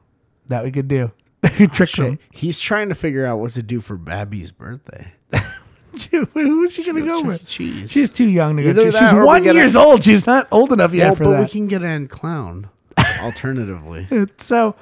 [0.49, 1.13] That we could do.
[1.45, 1.89] Trick.
[1.91, 2.19] Shit.
[2.31, 5.13] He's trying to figure out what to do for Babby's birthday.
[6.33, 7.29] Who's she gonna Go Chuck E.
[7.29, 7.47] with?
[7.47, 7.91] Cheese.
[7.91, 8.71] She's too young to go.
[8.71, 10.03] Either She's that or we one get a- years old.
[10.03, 11.51] She's not old enough yet well, for but we that.
[11.51, 12.69] can get an clown.
[13.21, 14.07] Alternatively,
[14.39, 14.75] so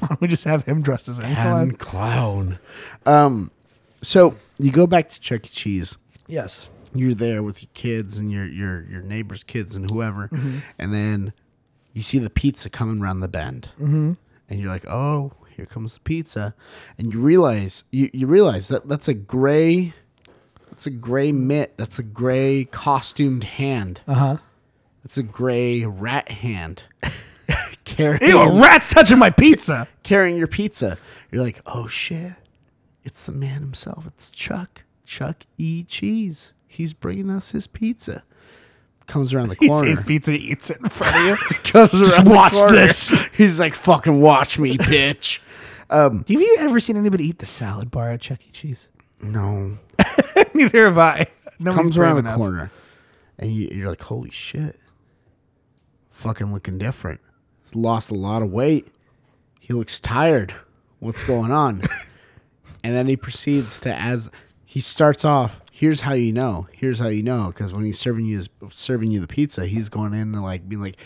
[0.02, 2.56] why don't we just have him dressed as an and clown?
[2.56, 2.58] clown.
[3.06, 3.50] Um,
[4.02, 5.48] so you go back to Chuck E.
[5.48, 5.96] Cheese.
[6.26, 6.68] Yes.
[6.94, 10.58] you're there with your kids and your your your neighbors' kids and whoever, Mm-hmm.
[10.78, 11.32] and then
[11.92, 14.12] you see the pizza coming around the bend, mm-hmm.
[14.48, 16.54] and you're like, "Oh, here comes the pizza,"
[16.98, 19.92] and you realize you you realize that that's a gray,
[20.68, 24.36] that's a gray mitt, that's a gray costumed hand, Uh huh.
[25.02, 26.84] that's a gray rat hand.
[27.96, 29.88] carrying, Ew, a rat's touching my pizza.
[30.02, 30.98] carrying your pizza.
[31.30, 32.32] You're like, oh shit,
[33.04, 34.06] it's the man himself.
[34.06, 34.84] It's Chuck.
[35.04, 35.82] Chuck E.
[35.84, 36.52] Cheese.
[36.66, 38.22] He's bringing us his pizza.
[39.06, 39.88] Comes around the He corner.
[39.88, 41.56] his pizza, eats it in front of you.
[41.72, 42.76] Comes Just the watch corner.
[42.76, 43.12] this.
[43.36, 45.42] He's like, fucking watch me, bitch.
[45.90, 48.50] Um, Have you ever seen anybody eat the salad bar at Chuck E.
[48.52, 48.88] Cheese?
[49.20, 49.76] no.
[50.54, 51.26] Neither have I.
[51.58, 52.36] Nobody's Comes around brave the enough.
[52.38, 52.70] corner.
[53.38, 54.78] And you, you're like, holy shit.
[56.10, 57.20] Fucking looking different.
[57.70, 58.88] He's lost a lot of weight.
[59.60, 60.54] He looks tired.
[60.98, 61.82] What's going on?
[62.84, 64.28] and then he proceeds to as
[64.64, 65.60] he starts off.
[65.70, 66.66] Here's how you know.
[66.72, 70.14] Here's how you know because when he's serving you serving you the pizza, he's going
[70.14, 70.96] in and like being like,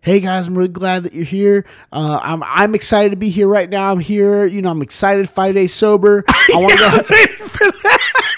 [0.00, 1.64] "Hey guys, I'm really glad that you're here.
[1.92, 3.92] Uh, I'm I'm excited to be here right now.
[3.92, 4.44] I'm here.
[4.46, 5.28] You know, I'm excited.
[5.28, 6.24] Five days sober.
[6.28, 7.70] I want to go.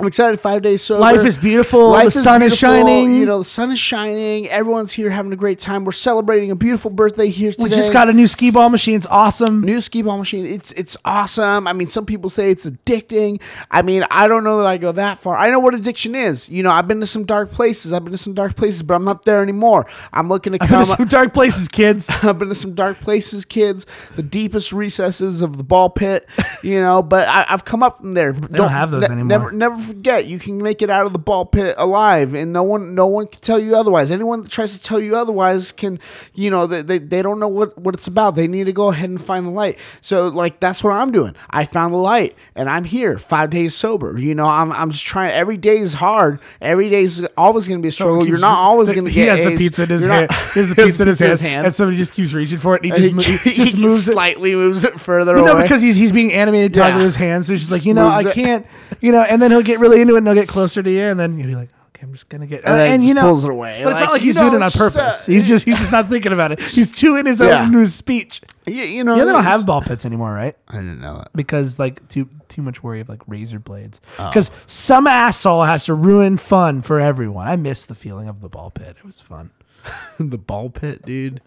[0.00, 0.38] I'm excited.
[0.40, 1.00] Five days sober.
[1.00, 1.90] Life is beautiful.
[1.90, 3.16] Life the sun is shining.
[3.16, 4.48] You know, the sun is shining.
[4.48, 5.84] Everyone's here having a great time.
[5.84, 7.64] We're celebrating a beautiful birthday here today.
[7.64, 8.96] we just got a new skee ball machine.
[8.96, 9.60] It's awesome.
[9.60, 10.46] new skee ball machine.
[10.46, 11.66] It's it's awesome.
[11.66, 13.40] I mean, some people say it's addicting.
[13.70, 15.36] I mean, I don't know that I go that far.
[15.36, 16.48] I know what addiction is.
[16.48, 17.92] You know, I've been to some dark places.
[17.92, 19.86] I've been to some dark places, but I'm not there anymore.
[20.12, 20.84] I'm looking to Come come.
[20.84, 22.10] to some dark places, kids.
[22.22, 23.86] I've been to some dark places, kids.
[24.16, 26.26] The deepest recesses of the ball pit,
[26.62, 27.02] you know.
[27.02, 28.32] But I, I've come up from there.
[28.32, 29.26] They don't have those anymore.
[29.26, 30.26] Never, never forget.
[30.26, 33.26] You can make it out of the ball pit alive, and no one, no one
[33.26, 34.10] can tell you otherwise.
[34.10, 35.98] Anyone that tries to tell you otherwise can,
[36.34, 38.34] you know, they, they, they don't know what what it's about.
[38.36, 39.78] They need to go ahead and find the light.
[40.00, 41.34] So like that's what I'm doing.
[41.50, 44.18] I found the light, and I'm here, five days sober.
[44.18, 45.32] You know, I'm I'm just trying.
[45.32, 46.40] Every day is hard.
[46.60, 48.26] Every day is always going to be a struggle.
[48.26, 50.30] You're not always going to get He has the pizza in his You're hand.
[50.30, 52.76] not- He has the pizza in his pizza hand, and somebody just keeps reaching for
[52.76, 52.84] it.
[52.84, 54.12] And he just, he, he just he moves it.
[54.12, 55.52] slightly moves it further But away.
[55.54, 56.96] no, because he's he's being animated talking Yeah.
[56.96, 57.46] with his hands.
[57.48, 58.66] So he's just like, you know, I can't,
[59.00, 61.02] you know, and then he'll get really into it and he'll get closer to you,
[61.02, 63.22] and then you'll be like, okay, I'm just gonna get, And then and you know,
[63.22, 63.80] pulls it away.
[63.82, 65.26] But it's not like he's doing it on purpose.
[65.26, 66.60] he's just he's just not thinking about it.
[66.60, 67.64] He's too in his own Yeah.
[67.66, 68.40] into his speech.
[68.66, 70.56] you, you know, Yeah, they don't have ball pits anymore, right?
[70.68, 71.32] I didn't know that.
[71.34, 74.00] Because like too too much worry of like razor blades.
[74.18, 74.28] Oh.
[74.28, 77.46] Because some asshole has to ruin fun for everyone.
[77.48, 78.96] I miss the feeling of the ball pit.
[78.98, 79.50] It was fun.
[80.18, 81.40] the ball pit, dude.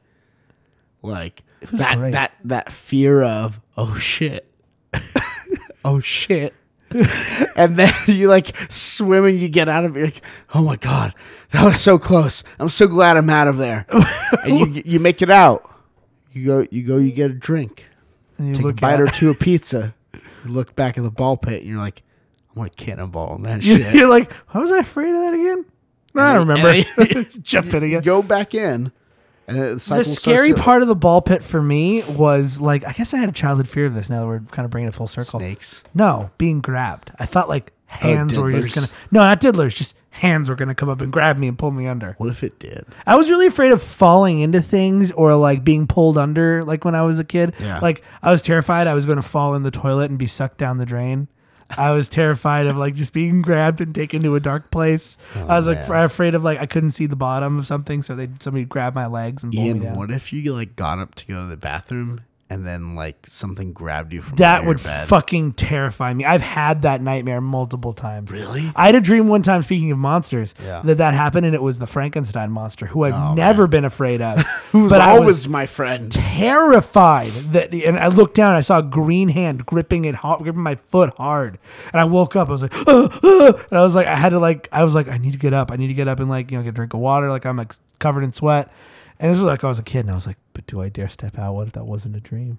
[1.01, 2.11] Like was that great.
[2.11, 4.47] that that fear of oh shit,
[5.85, 6.53] oh shit.
[7.55, 9.99] and then you like swim and you get out of it.
[9.99, 10.21] You're like,
[10.53, 11.13] oh my god,
[11.51, 12.43] that was so close.
[12.59, 13.85] I'm so glad I'm out of there.
[14.43, 15.63] and you you make it out.
[16.31, 17.87] You go you go you get a drink,
[18.37, 19.93] And you take a bite or two of pizza.
[20.13, 22.03] You look back at the ball pit and you're like,
[22.49, 23.95] I'm gonna cannonball on that shit.
[23.95, 25.65] You're like, why was I afraid of that again?
[26.13, 27.29] No, I don't remember.
[27.41, 28.01] Jumped in you again.
[28.01, 28.91] go back in.
[29.47, 33.13] And the, The scary part of the ball pit for me was like, I guess
[33.13, 34.09] I had a childhood fear of this.
[34.09, 35.39] Now that we're kind of bringing it full circle.
[35.39, 35.83] snakes.
[35.93, 37.11] No, being grabbed.
[37.19, 38.87] I thought like oh, hands were just gonna.
[39.11, 39.75] No, not diddlers.
[39.75, 42.15] Just hands were gonna come up and grab me and pull me under.
[42.17, 42.85] What if it did?
[43.05, 46.63] I was really afraid of falling into things or like being pulled under.
[46.63, 47.53] Like when I was a kid.
[47.59, 47.79] Yeah.
[47.79, 50.57] Like I was terrified I was going to fall in the toilet and be sucked
[50.57, 51.27] down the drain.
[51.77, 55.17] I was terrified of like just being grabbed and taken to a dark place.
[55.35, 56.05] Oh, I was like Oh, man.
[56.05, 59.07] afraid of like I couldn't see the bottom of something, so they somebody grab my
[59.07, 62.21] legs and Ian, what if you like got up to go to the bathroom
[62.51, 65.07] and then like something grabbed you from That would bed?
[65.07, 66.25] fucking terrify me.
[66.25, 68.29] I've had that nightmare multiple times.
[68.29, 68.71] Really?
[68.75, 70.81] I had a dream one time, speaking of monsters, Yeah.
[70.83, 74.21] that that happened, and it was the Frankenstein monster, who I've Oh, never been afraid
[74.21, 74.41] of.
[74.71, 76.11] Who's but I always was my friend?
[76.11, 80.75] terrified that, and I looked down, I saw a green hand gripping it, gripping my
[80.75, 81.57] foot hard,
[81.93, 82.49] and I woke up.
[82.49, 84.93] I was like, "Ah, ah," and I was like, I had to like, I was
[84.95, 85.71] like, I need to get up.
[85.71, 87.29] I need to get up and like, you know, get a drink of water.
[87.29, 88.69] Like I'm like covered in sweat,
[89.21, 90.89] and this is like I was a kid, and I was like, but do I
[90.89, 91.53] dare step out?
[91.53, 92.57] What if that wasn't a dream?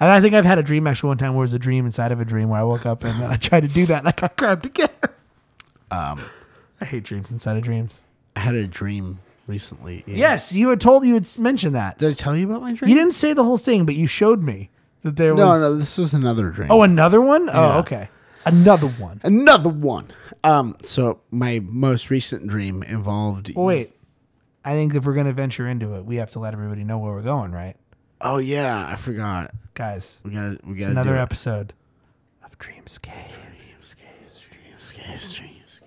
[0.00, 1.84] And I think I've had a dream actually one time where it was a dream
[1.84, 3.98] inside of a dream where I woke up and then I tried to do that
[4.00, 4.88] and I got grabbed again.
[5.90, 6.20] Um,
[6.80, 8.02] I hate dreams inside of dreams.
[8.36, 10.04] I had a dream recently.
[10.08, 10.18] Ian.
[10.18, 11.98] Yes, you had told you had mentioned that.
[11.98, 12.88] Did I tell you about my dream?
[12.88, 14.70] You didn't say the whole thing, but you showed me
[15.02, 15.60] that there No, was.
[15.60, 16.70] no, no, this was another dream.
[16.70, 17.48] Oh, another one?
[17.48, 17.78] Oh, Yeah.
[17.78, 18.08] okay.
[18.44, 19.20] Another one.
[19.24, 20.08] another one.
[20.44, 23.52] Um, so my most recent dream involved.
[23.56, 23.92] Oh, wait.
[24.68, 26.98] I think if we're going to venture into it, we have to let everybody know
[26.98, 27.74] where we're going, right?
[28.20, 29.50] Oh yeah, I forgot.
[29.72, 31.72] Guys, We got We got another episode
[32.44, 33.32] of Dreamscape.
[33.80, 35.80] Dreamscapes, dreamscapes,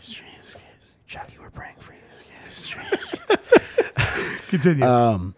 [0.00, 0.94] dreamscapes.
[1.06, 1.98] Chucky, we're praying for you.
[4.48, 4.86] Continue.
[4.86, 5.34] Um,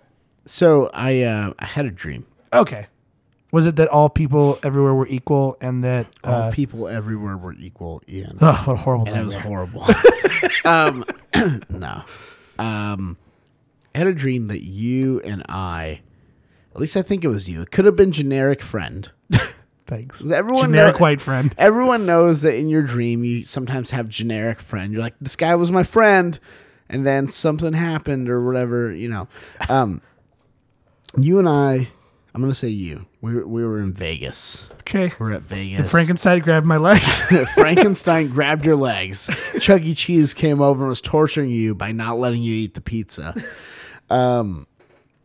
[0.47, 2.25] so I uh, I had a dream.
[2.53, 2.87] okay.
[3.51, 6.07] Was it that all people everywhere were equal and that.
[6.23, 8.39] All Uh, people everywhere were equal, Ian.
[8.41, 9.87] oh, what a horrible and it was horrible.
[10.67, 11.03] um,
[11.71, 12.03] no.
[12.59, 13.17] Um,
[13.95, 16.01] I had a dream that you and I,
[16.75, 17.63] at least I think it was you.
[17.63, 19.11] It could have been generic friend.
[19.87, 20.25] Thanks.
[20.31, 21.55] Everyone Generic know- white friend.
[21.59, 24.93] Everyone knows that in your dream you sometimes have generic friend.
[24.93, 26.39] You're like, this guy was my friend,
[26.89, 28.93] and then something happened or whatever.
[28.93, 29.29] You know,
[29.69, 30.03] um,
[31.17, 31.89] you and I.
[32.35, 33.07] I'm gonna say you.
[33.21, 34.69] We were, we were in Vegas.
[34.81, 35.13] Okay.
[35.19, 35.91] We're at Vegas.
[35.91, 37.21] Frankenstein grabbed my legs.
[37.55, 39.31] Frankenstein grabbed your legs.
[39.61, 39.95] Chuck E.
[39.95, 43.35] Cheese came over and was torturing you by not letting you eat the pizza.
[44.11, 44.67] Um,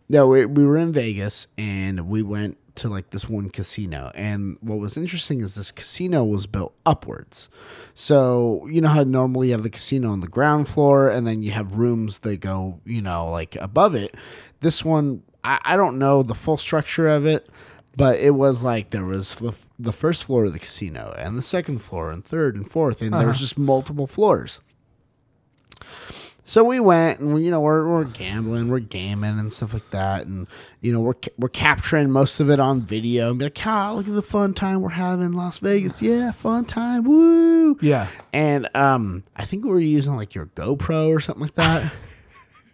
[0.10, 4.12] no, we, we were in Vegas and we went to like this one casino.
[4.16, 7.50] And what was interesting is this casino was built upwards.
[7.94, 11.44] So, you know how normally you have the casino on the ground floor and then
[11.44, 14.16] you have rooms that go, you know, like above it.
[14.62, 17.50] This one, I, I don't know the full structure of it,
[17.96, 21.38] but it was like there was the, f- the first floor of the casino and
[21.38, 24.60] the second floor and third and fourth, and there was just multiple floors.
[26.46, 29.90] So we went and we, you know we're, we're gambling, we're gaming and stuff like
[29.92, 30.46] that, and
[30.82, 34.08] you know we're we're capturing most of it on video and be like, ah, look
[34.08, 38.08] at the fun time we're having in Las Vegas, yeah, fun time, woo, yeah.
[38.34, 41.94] and um, I think we were using like your GoPro or something like that.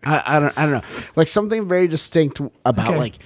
[0.04, 2.97] I, I don't I don't know, like something very distinct about Okay.
[2.97, 3.20] like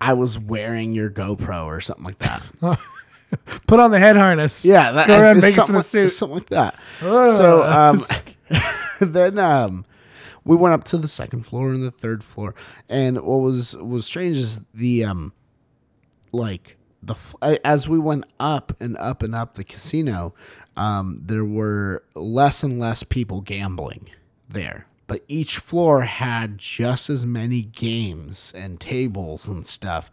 [0.00, 2.42] I was wearing your GoPro or something like that.
[3.66, 4.64] Put on the head harness.
[4.64, 6.08] Yeah, that, Go around Vegas in something, a suit.
[6.08, 6.74] something like that.
[7.00, 8.04] so um,
[9.00, 9.84] then um,
[10.44, 12.54] we went up to the second floor and the third floor,
[12.88, 15.32] and what was was strange is the um,
[16.32, 17.16] like the
[17.64, 20.34] as we went up and up and up the casino,
[20.76, 24.08] um, there were less and less people gambling
[24.48, 24.86] there.
[25.06, 30.10] But each floor had just as many games and tables and stuff,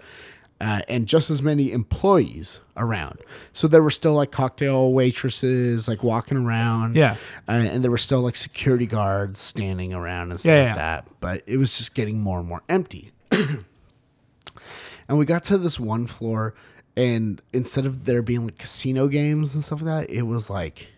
[0.62, 3.20] uh, and just as many employees around.
[3.54, 6.96] So there were still like cocktail waitresses like walking around.
[6.96, 7.16] Yeah.
[7.48, 11.08] Uh, and there were still like security guards standing around and stuff Yeah, like that.
[11.20, 13.12] But it was just getting more and more empty.
[13.32, 16.54] and we got to this one floor,
[16.96, 20.89] and instead of there being like casino games and stuff like that, it was like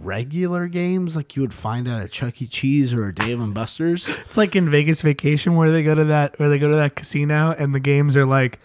[0.00, 2.46] regular games like you would find at a Chuck E.
[2.46, 4.08] Cheese or a Dave and Buster's.
[4.28, 6.94] It's like in Vegas Vacation where they go to that where they go to that
[6.94, 8.58] casino and the games are like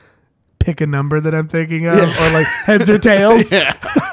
[0.60, 3.52] pick a number that I'm thinking of or like heads or tails.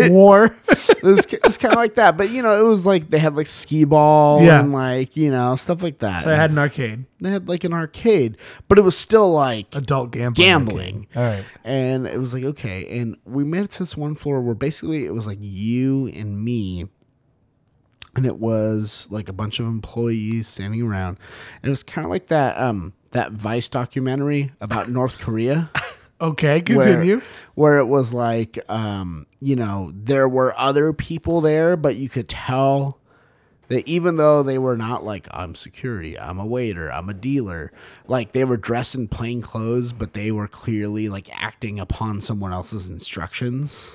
[0.00, 0.46] it War.
[0.68, 2.16] it was, it was kind of like that.
[2.16, 4.60] But you know, it was like they had like skee ball Yeah.
[4.60, 6.22] and like you know stuff like that.
[6.24, 7.04] so I had an arcade.
[7.20, 8.36] they had like an arcade,
[8.68, 10.34] but it was still like Adult gambling.
[10.46, 11.06] gambling.
[11.16, 11.44] All right.
[11.64, 15.06] And it was like okay, and we made it to this one floor where basically
[15.06, 16.86] it was like you and me.
[18.16, 21.16] And it was like a bunch of employees standing around.
[21.62, 25.70] And it was kind of like that um that Vice documentary about North Korea.
[26.20, 27.22] Okay, where, continue.
[27.54, 32.28] where it was like um you know there were other people there but you could
[32.28, 32.98] tell
[33.68, 37.72] that even though they were not like i'm security i'm a waiter i'm a dealer
[38.06, 42.52] like they were dressed in plain clothes but they were clearly like acting upon someone
[42.52, 43.92] else's instructions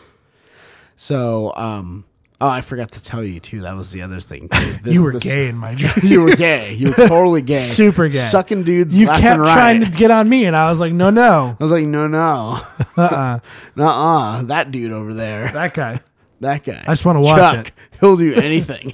[0.96, 2.06] so um
[2.46, 4.48] oh i forgot to tell you too that was the other thing.
[4.84, 5.94] This- you were gay in my dream.
[6.04, 8.14] you were gay you were totally gay Super gay.
[8.16, 9.54] sucking dudes You kept and right.
[9.54, 11.56] trying to get on me, and I was like, no, no.
[11.60, 12.60] i was like no no
[12.98, 13.40] Uh-uh.
[13.78, 16.00] uh-uh that dude over there That guy.
[16.42, 16.84] That guy.
[16.86, 17.74] I just wanna watch Chuck, it.
[18.00, 18.94] He'll do anything.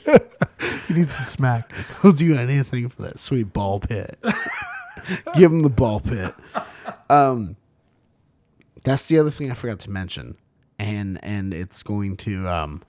[0.87, 1.71] You need some smack.
[2.01, 4.17] he'll do anything for that sweet ball pit.
[5.35, 6.33] Give him the ball pit.
[7.09, 7.55] Um,
[8.83, 10.37] that's the other thing I forgot to mention,
[10.77, 12.83] and and it's going to um.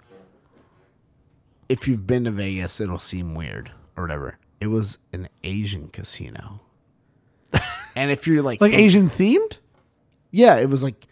[1.72, 4.38] If you've been to Vegas, it'll seem weird or whatever.
[4.60, 6.60] It was an Asian casino,
[7.96, 9.58] and if you're like Like from- Asian themed?
[10.30, 11.06] yeah, it was like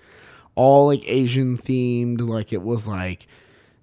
[0.55, 2.21] all like Asian themed.
[2.21, 3.27] Like it was like,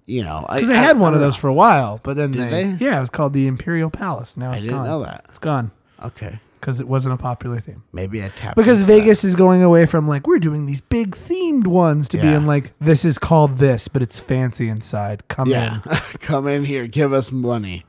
[0.06, 2.76] you know, Because they had one of those for a while, but then they, they?
[2.84, 4.36] yeah, it was called the Imperial Palace.
[4.36, 4.86] Now it's didn't gone.
[4.86, 5.26] know that.
[5.28, 5.70] It's gone
[6.02, 7.82] Okay, because it wasn't a popular theme.
[7.92, 8.82] maybe I tapped Because.
[8.82, 11.14] Vegas is going away from like we're doing these big
[11.52, 12.22] themed ones to Yeah.
[12.34, 15.26] being like this is called this, but it's fancy inside.
[15.28, 15.80] Come Yeah, in.
[16.20, 17.84] come in here, give us money,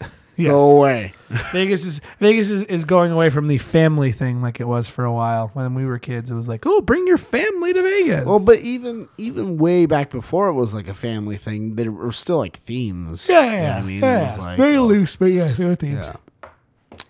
[0.36, 0.48] Yes.
[0.50, 1.12] go away.
[1.52, 5.04] Vegas is Vegas is, is going away from the family thing like it was for
[5.04, 6.30] a while when we were kids.
[6.30, 8.24] It was like, oh, bring your family to Vegas.
[8.26, 12.10] Well, but even even way back before it was like a family thing, there were
[12.12, 13.28] still like themes.
[13.30, 14.22] yeah, You know yeah, I mean, yeah.
[14.22, 16.04] it was like very oh, loose, but yeah, there were themes.
[16.04, 16.16] Yeah.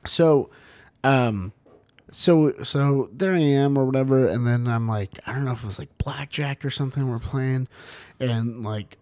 [0.06, 0.50] So,
[1.02, 1.52] um,
[2.14, 5.64] so so there I am or whatever, and then I'm like, I don't know if
[5.64, 7.66] it was like blackjack or something we're playing,
[8.20, 8.98] and like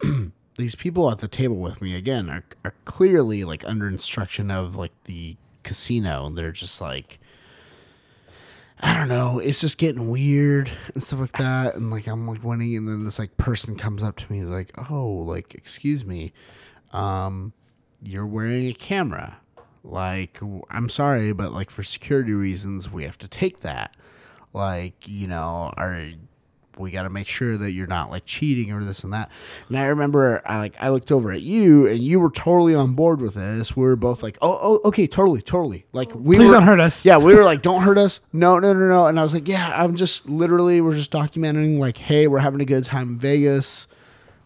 [0.56, 4.76] these people at the table with me again are are clearly like under instruction of
[4.76, 7.18] like the casino, and they're just like.
[8.80, 9.38] I don't know.
[9.38, 11.74] It's just getting weird and stuff like that.
[11.74, 14.72] And like I'm like winning, and then this like person comes up to me, like,
[14.90, 16.32] "Oh, like excuse me,
[16.92, 17.52] um,
[18.02, 19.38] you're wearing a camera.
[19.84, 23.94] Like, I'm sorry, but like for security reasons, we have to take that.
[24.52, 26.12] Like, you know, are
[26.78, 29.30] we got to make sure that you're not like cheating or this and that.
[29.68, 32.94] And I remember, I like, I looked over at you, and you were totally on
[32.94, 33.76] board with this.
[33.76, 35.86] We were both like, oh, oh, okay, totally, totally.
[35.92, 37.04] Like, we Please were, don't hurt us.
[37.04, 38.20] Yeah, we were like, don't hurt us.
[38.32, 39.06] No, no, no, no.
[39.06, 41.78] And I was like, yeah, I'm just literally, we're just documenting.
[41.78, 43.86] Like, hey, we're having a good time in Vegas.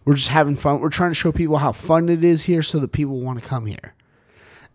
[0.05, 0.79] We're just having fun.
[0.79, 3.45] We're trying to show people how fun it is here, so that people want to
[3.45, 3.95] come here.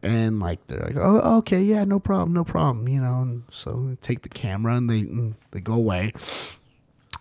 [0.04, 3.22] And like they're like, oh, okay, yeah, no problem, no problem, you know.
[3.22, 6.12] And so they take the camera and they and they go away.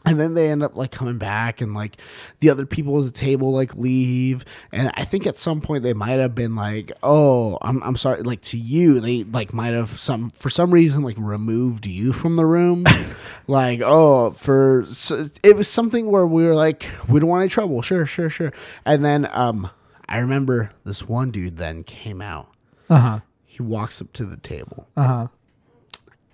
[0.05, 1.95] And then they end up like coming back, and like
[2.39, 4.43] the other people at the table like leave.
[4.73, 8.21] And I think at some point they might have been like, "Oh, I'm I'm sorry."
[8.21, 12.35] Like to you, they like might have some for some reason like removed you from
[12.35, 12.83] the room.
[13.47, 17.49] like, oh, for so it was something where we were like, "We don't want any
[17.49, 18.51] trouble." Sure, sure, sure.
[18.85, 19.69] And then um,
[20.09, 22.52] I remember this one dude then came out.
[22.93, 23.19] Uh huh.
[23.45, 25.27] He walks up to the table Uh huh.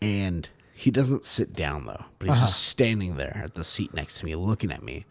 [0.01, 4.19] and he doesn't sit down though, but he's just standing there at the seat next
[4.19, 5.05] to me, looking at me.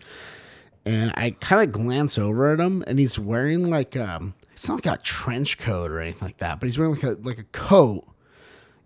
[0.86, 4.84] And I kind of glance over at him, and he's wearing like um, it's not
[4.86, 7.44] like a trench coat or anything like that, but he's wearing like a like a
[7.44, 8.04] coat,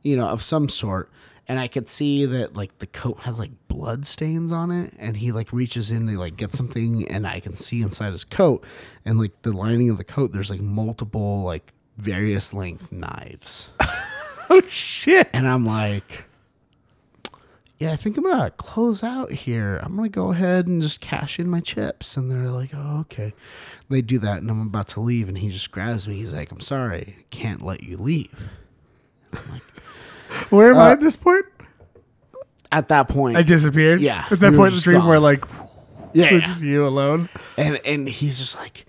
[0.03, 1.09] you know, of some sort.
[1.49, 5.17] And I could see that like the coat has like blood stains on it, and
[5.19, 8.65] he like reaches in to like get something, and I can see inside his coat,
[9.05, 13.71] and like the lining of the coat, there's like multiple like various length knives.
[14.51, 15.29] Oh shit.
[15.33, 16.25] And I'm like,
[17.79, 19.81] yeah, I think I'm gonna close out here.
[19.83, 22.19] I'm gonna go ahead and just cash in my chips.
[22.19, 23.33] And they're like, oh, okay.
[23.89, 26.17] They do that, and I'm about to leave, and he just grabs me.
[26.17, 28.51] He's like, I'm sorry, can't let you leave.
[30.51, 31.47] Where am I Uh, at this point?
[32.71, 34.01] At that point, I disappeared.
[34.03, 35.09] yeah, at that point in the just dream gone.
[35.09, 35.45] where like
[36.13, 37.29] yeah, we're just you alone.
[37.57, 38.85] and and he's just like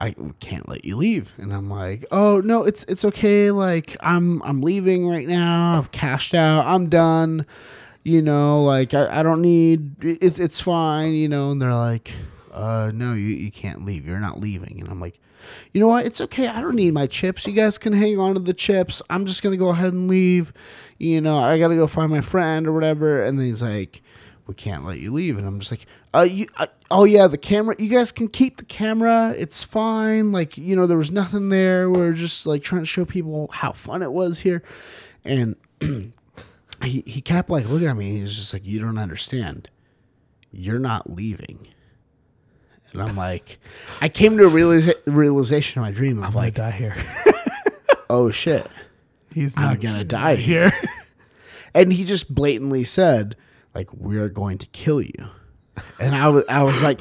[0.00, 1.32] I can't let you leave.
[1.36, 3.50] And I'm like oh no it's it's okay.
[3.50, 5.78] Like I'm I'm leaving right now.
[5.78, 6.64] I've cashed out.
[6.66, 7.46] I'm done.
[8.02, 12.12] You know like I, I don't need it's it's fine you know and they're like
[12.52, 14.06] uh no you, you can't leave.
[14.06, 14.80] You're not leaving.
[14.80, 15.20] And I'm like
[15.72, 16.04] you know what?
[16.06, 16.46] It's okay.
[16.48, 17.46] I don't need my chips.
[17.46, 19.02] You guys can hang on to the chips.
[19.10, 20.52] I'm just gonna go ahead and leave.
[20.98, 23.22] You know I gotta go find my friend or whatever.
[23.22, 24.02] And then he's like
[24.50, 25.38] we can't let you leave.
[25.38, 27.76] And I'm just like, uh, you, uh, oh yeah, the camera.
[27.78, 29.32] You guys can keep the camera.
[29.38, 30.32] It's fine.
[30.32, 31.88] Like you know, there was nothing there.
[31.88, 34.64] We are just like trying to show people how fun it was here,
[35.24, 38.16] and he he kept like looking at me.
[38.16, 39.70] He was just like, you don't understand.
[40.50, 41.68] You're not leaving.
[42.92, 43.60] And I'm like,
[44.00, 46.96] I came to a realiza- realization in my dream of I'm like, die here.
[48.10, 48.66] oh shit,
[49.32, 50.72] He's I'm not gonna die here.
[51.72, 53.36] And he just blatantly said,
[53.74, 55.30] like, we're going to kill you.
[55.98, 57.00] And I was, I was like,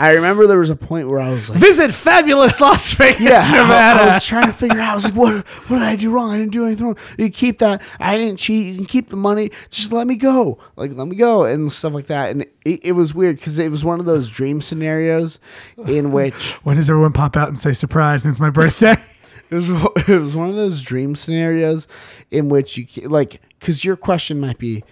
[0.00, 3.46] I remember there was a point where I was like, Visit fabulous Las Vegas, yeah,
[3.50, 4.02] Nevada.
[4.02, 4.90] I, was trying to figure out.
[4.90, 6.30] I was like, what, what did I do wrong?
[6.30, 6.98] I didn't do anything wrong.
[7.18, 7.82] You keep that.
[7.98, 8.66] I didn't cheat.
[8.66, 9.50] You can keep the money.
[9.70, 10.58] Just let me go.
[10.76, 12.30] Like, let me go and stuff like that.
[12.30, 15.40] And it, it was weird because it was one of those dream scenarios
[15.86, 18.24] in which when does everyone pop out and say surprise?
[18.24, 18.94] And it's my birthday.
[19.50, 21.88] It was it was one of those dream scenarios
[22.30, 24.84] in which you like because your question might be,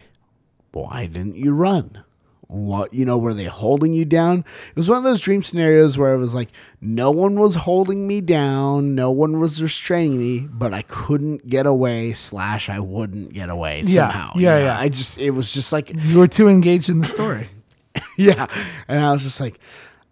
[0.84, 2.02] why didn't you run?
[2.48, 4.40] What you know were they holding you down?
[4.70, 6.50] It was one of those dream scenarios where it was like
[6.80, 11.66] no one was holding me down, no one was restraining me, but I couldn't get
[11.66, 12.12] away.
[12.12, 14.32] Slash, I wouldn't get away Yeah, somehow.
[14.36, 14.66] yeah, you know?
[14.66, 14.78] yeah.
[14.78, 17.48] I just it was just like you were too engaged in the story.
[18.18, 18.46] yeah
[18.88, 19.58] and i was just like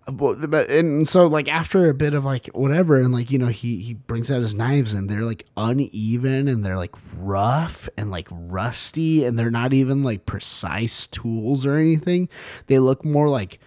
[0.07, 3.79] but, and so like after a bit of like whatever and like you know he
[3.79, 8.29] he brings out his knives and they're like uneven and they're like rough and like
[8.31, 12.29] rusty and they're not even like precise tools or anything.
[12.67, 13.59] They look more like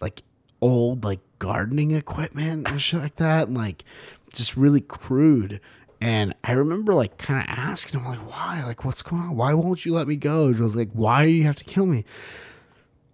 [0.00, 0.22] like
[0.60, 3.84] old like gardening equipment and shit like that and like
[4.32, 5.60] just really crude.
[5.98, 8.62] And I remember like kind of asking him like why?
[8.66, 9.36] Like what's going on?
[9.36, 10.52] Why won't you let me go?
[10.52, 12.04] Joe's like why do you have to kill me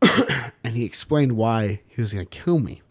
[0.64, 2.82] and he explained why he was going to kill me.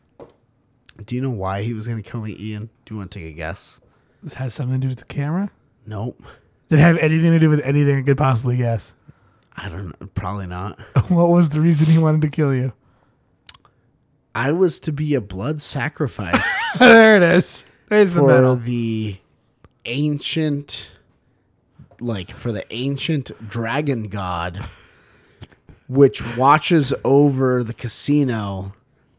[1.03, 2.69] Do you know why he was going to kill me, Ian?
[2.85, 3.79] Do you want to take a guess?
[4.21, 5.51] This has something to do with the camera.
[5.85, 6.21] Nope.
[6.69, 8.95] Did it have anything to do with anything I could possibly guess?
[9.57, 10.07] I don't know.
[10.13, 10.79] Probably not.
[11.09, 12.73] what was the reason he wanted to kill you?
[14.33, 17.65] I was to be a blood sacrifice there it is.
[17.89, 18.55] There's the for medal.
[18.55, 19.17] the
[19.83, 20.91] ancient,
[21.99, 24.65] like, for the ancient dragon god,
[25.91, 28.73] which watches over the casino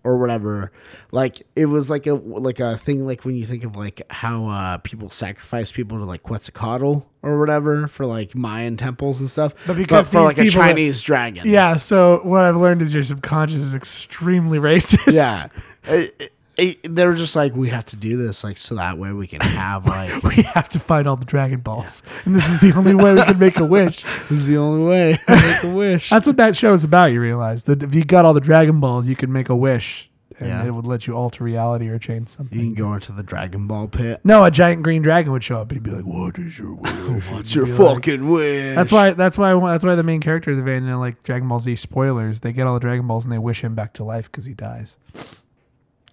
[0.05, 0.73] or whatever.
[1.13, 4.47] Like it was like a like a thing like when you think of like how
[4.47, 9.55] uh, people sacrifice people to like Quetzalcoatl or whatever for like Mayan temples and stuff.
[9.67, 11.47] But because for like a Chinese dragon.
[11.47, 15.13] Yeah, so what I've learned is your subconscious is extremely racist.
[15.13, 15.47] Yeah.
[15.85, 18.99] It- it- it- they were just like, we have to do this, like, so that
[18.99, 22.03] way we can have like We have to find all the Dragon Balls.
[22.25, 24.03] And this is the only way we can make a wish.
[24.29, 26.11] this is the only way to make a wish.
[26.11, 27.65] That's what that show is about, you realize.
[27.65, 30.09] That if you got all the Dragon Balls, you can make a wish.
[30.39, 30.65] And Yeah.
[30.65, 32.59] it would let you alter reality or change something.
[32.59, 34.21] you can go into the Dragon Ball pit.
[34.25, 36.73] No, a giant green dragon would show up and he'd be like, What is your
[36.73, 37.31] wish?
[37.31, 38.75] What's your be like- fucking wish?
[38.75, 39.11] That's why.
[39.11, 39.53] That's why.
[39.55, 42.41] That's why the main characters of in like Dragon Ball Z spoilers.
[42.41, 44.55] They get all the Dragon Balls and they wish him back to life because he
[44.55, 44.97] dies.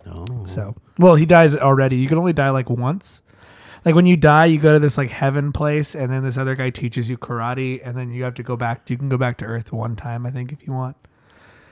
[0.06, 0.45] Oh.
[0.45, 1.97] So, well, he dies already.
[1.97, 3.22] You can only die like once.
[3.86, 6.56] Like when you die, you go to this like heaven place, and then this other
[6.56, 8.89] guy teaches you karate, and then you have to go back.
[8.89, 10.97] You can go back to Earth one time, I think, if you want.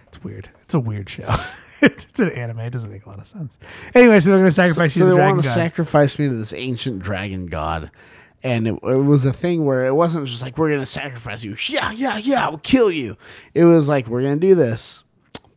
[0.07, 0.49] It's weird.
[0.63, 1.27] It's a weird show.
[1.81, 2.59] it's an anime.
[2.59, 3.59] It doesn't make a lot of sense.
[3.93, 5.53] Anyway, so they're going to sacrifice so you to they the dragon want to god.
[5.53, 7.91] sacrifice me to this ancient dragon god.
[8.43, 11.43] And it, it was a thing where it wasn't just like, we're going to sacrifice
[11.43, 11.57] you.
[11.67, 13.17] Yeah, yeah, yeah, we'll kill you.
[13.53, 15.03] It was like, we're going to do this,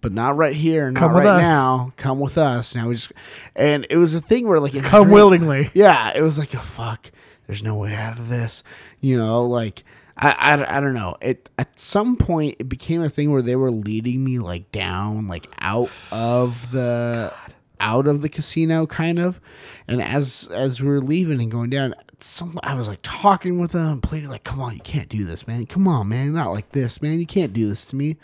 [0.00, 1.42] but not right here, not Come with right us.
[1.42, 1.92] now.
[1.96, 2.74] Come with us.
[2.74, 3.12] Now we just,
[3.54, 5.70] and it was a thing where like, in the Come dream- willingly.
[5.74, 7.10] Yeah, it was like, oh, fuck,
[7.46, 8.62] there's no way out of this.
[9.00, 9.84] You know, like,
[10.16, 11.16] I, I, I don't know.
[11.22, 15.26] It at some point it became a thing where they were leading me like down,
[15.28, 17.32] like out of the
[17.80, 19.40] out of the casino, kind of.
[19.88, 23.72] And as as we were leaving and going down, some I was like talking with
[23.72, 25.64] them, pleading like, "Come on, you can't do this, man.
[25.64, 27.18] Come on, man, not like this, man.
[27.18, 28.18] You can't do this to me."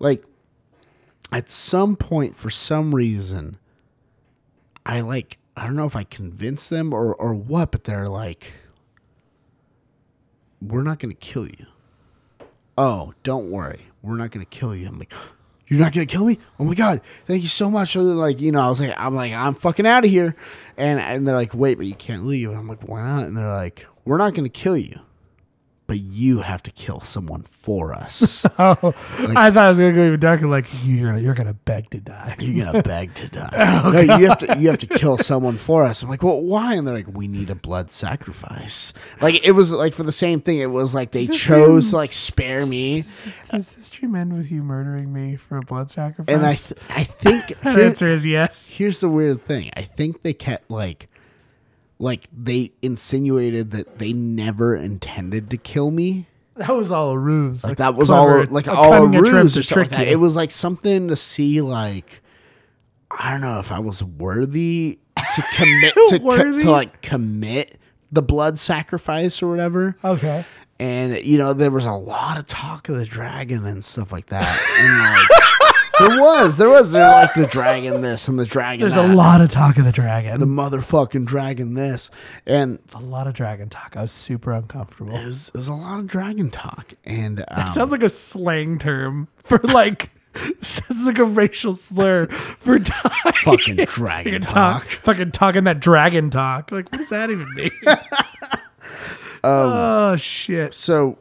[0.00, 0.24] Like
[1.32, 3.58] at some point, for some reason,
[4.84, 8.52] I like I don't know if I convinced them or or what, but they're like,
[10.60, 11.66] "We're not going to kill you."
[12.78, 14.86] Oh, don't worry, we're not going to kill you.
[14.86, 15.12] I'm like,
[15.66, 17.92] "You're not to kill me?" Oh my god, thank you so much.
[17.92, 20.36] So like, you know, I was like, I'm like, I'm fucking out of here,
[20.76, 22.50] and and they're like, wait, but you can't leave.
[22.50, 23.24] And I'm like, why not?
[23.26, 25.00] And they're like, we're not to kill you,
[25.86, 28.44] but you have to kill someone for us.
[28.58, 30.46] Oh, I thought I was going to go even darker.
[30.46, 32.34] Like you're gonna, you're gonna beg to die.
[32.38, 33.82] You're gonna beg to die.
[33.84, 36.02] Oh, no, you have to you have to kill someone for us.
[36.02, 36.74] I'm like, well, why?
[36.74, 38.92] And they're like, we need a blood sacrifice.
[39.20, 40.58] Like it was like for the same thing.
[40.58, 43.02] It was like they chose to like spare me,
[43.50, 46.34] Does this dream end with you murdering me for a blood sacrifice?
[46.34, 48.68] and I th- I think the answer is yes.
[48.70, 49.70] here's the weird thing.
[49.76, 51.08] I think they kept like
[51.98, 56.26] like they insinuated that they never intended to kill me.
[56.56, 57.64] That was all a ruse.
[57.64, 60.08] Like that was all like all a ruse or something like.
[60.08, 62.22] It was like something to see like
[63.10, 67.78] I don't know if I was worthy to commit to, co- to like commit
[68.12, 69.96] the blood sacrifice or whatever.
[70.04, 70.44] okay.
[70.78, 74.26] And you know there was a lot of talk of the dragon and stuff like
[74.26, 74.42] that.
[74.78, 75.02] And
[75.60, 75.65] like
[75.98, 79.10] there was there was there like the dragon this and the dragon There's that.
[79.10, 80.38] a lot of talk of the dragon.
[80.40, 82.10] the motherfucking dragon this
[82.46, 83.96] and It's a lot of dragon talk.
[83.96, 85.14] I was super uncomfortable.
[85.14, 89.58] it was, a lot of dragon talk and um, Sounds like a slang term for
[89.58, 90.10] like
[90.60, 93.32] sounds like a racial slur for talking.
[93.44, 94.84] fucking dragon Fucking talk.
[94.86, 96.70] Fucking talking that dragon talk.
[96.70, 97.70] Like, what does that even mean?
[99.44, 100.74] oh shit.
[100.74, 101.18] so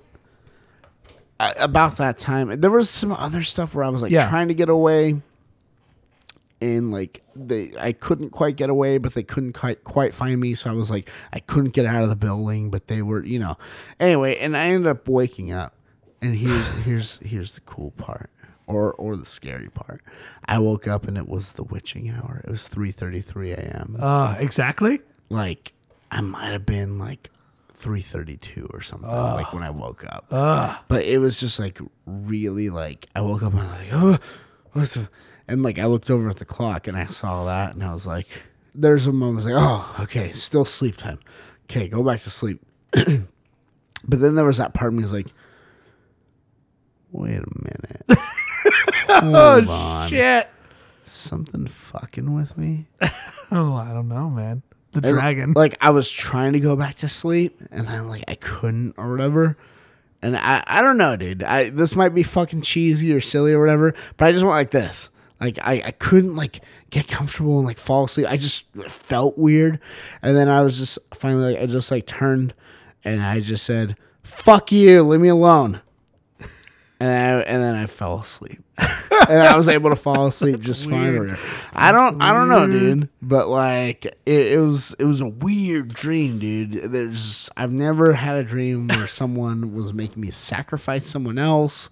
[1.40, 4.30] about that time there was some other stuff where i was like Yeah.
[4.30, 5.22] trying to get away.
[6.62, 10.56] And like they i couldn't quite get away but they couldn't quite quite find me.
[10.56, 13.40] So i was like i couldn't get out of the building but they were you
[13.40, 13.58] know.
[14.00, 15.74] Anyway and i ended up waking up.
[16.22, 18.30] And here's here's here's the cool part
[18.68, 20.00] or or the scary part.
[20.46, 22.42] I woke up and it was the witching hour.
[22.46, 25.02] It was 3:33 a.m Uh, exactly.
[25.30, 25.74] like
[26.10, 27.32] I might have been like
[27.76, 29.36] 332 or something ah.
[29.36, 30.26] like when I woke up.
[30.32, 30.84] Ah.
[30.88, 34.18] But it was just like really like I woke up and I was like, oh,
[34.74, 35.10] what's the-"
[35.48, 38.08] and like I looked over at the clock and I saw that and I was
[38.08, 41.20] like, there's a moment I was like, oh, okay, still sleep time.
[41.64, 42.62] Okay, go back to sleep.
[42.92, 45.28] but then there was that part of me was like,
[47.12, 48.04] wait a minute.
[49.08, 50.10] Hold oh, on.
[50.10, 50.50] Shit.
[51.04, 52.88] Something fucking with me.
[53.52, 54.64] Oh, I don't know, man.
[55.02, 55.54] The And, dragon.
[55.56, 59.12] Like I was trying to go back to sleep, and then like I couldn't or
[59.12, 59.58] whatever.
[60.22, 61.44] And I I don't know, dude.
[61.44, 64.72] I this might be fucking cheesy or silly or whatever, but I just went like
[64.72, 65.10] this.
[65.40, 68.26] Like I, I couldn't like get comfortable and like fall asleep.
[68.30, 69.80] I just felt weird,
[70.22, 72.54] and then I was just finally like I just like turned,
[73.04, 75.82] and I just said, "Fuck you, leave me alone."
[76.98, 78.64] And I, and then I fell asleep,
[79.30, 81.38] and I was able to fall asleep just fine.
[81.74, 84.18] I don't I don't know, dude, but like it,
[84.54, 86.72] it was it was a weird dream, dude.
[86.92, 91.90] There's I've never had a dream where someone was making me sacrifice someone else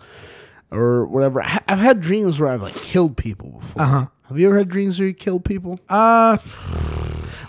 [0.72, 1.42] or whatever.
[1.42, 3.82] I, I've had dreams where I've like killed people before.
[3.82, 4.06] Uh-huh.
[4.30, 5.80] Have you ever had dreams where you killed people?
[5.90, 6.38] uh,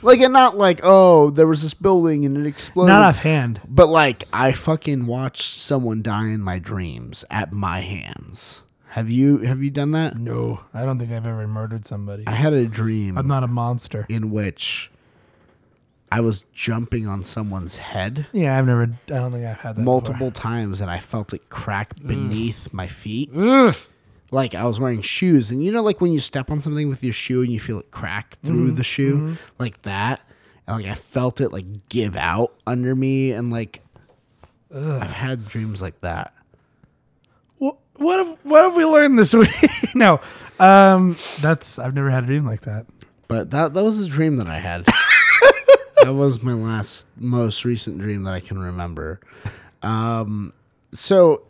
[0.02, 2.88] Like, and not like, oh, there was this building and it exploded.
[2.88, 3.60] not offhand.
[3.66, 8.64] But like, I fucking watched someone die in my dreams at my hands.
[8.94, 10.16] Have you have you done that?
[10.16, 12.24] No, I don't think I've ever murdered somebody.
[12.26, 14.06] I had a dream I'm not a monster.
[14.08, 14.90] in which
[16.12, 18.82] I was jumping on someone's head Yeah, I've never.
[18.84, 19.82] I don't think I've had that.
[19.82, 23.32] multiple times and I felt it crack beneath my feet.
[23.32, 23.68] Before.
[23.68, 23.76] Ugh.
[24.30, 27.02] Like I was wearing shoes and you know like when you step on something with
[27.02, 28.76] your shoe and you feel it crack through Mm-hmm.
[28.76, 30.22] the shoe like that.
[30.66, 33.80] And like I felt it like give out under me and like
[34.74, 36.33] I've had dreams like that.
[37.96, 39.48] What have what have we learned this week?
[39.94, 40.20] no,
[40.58, 42.86] um, that's I've never had a dream like that.
[43.28, 44.84] But that that was a dream that I had.
[46.02, 49.20] that was my last most recent dream that I can remember.
[49.82, 50.52] Um
[50.92, 51.42] so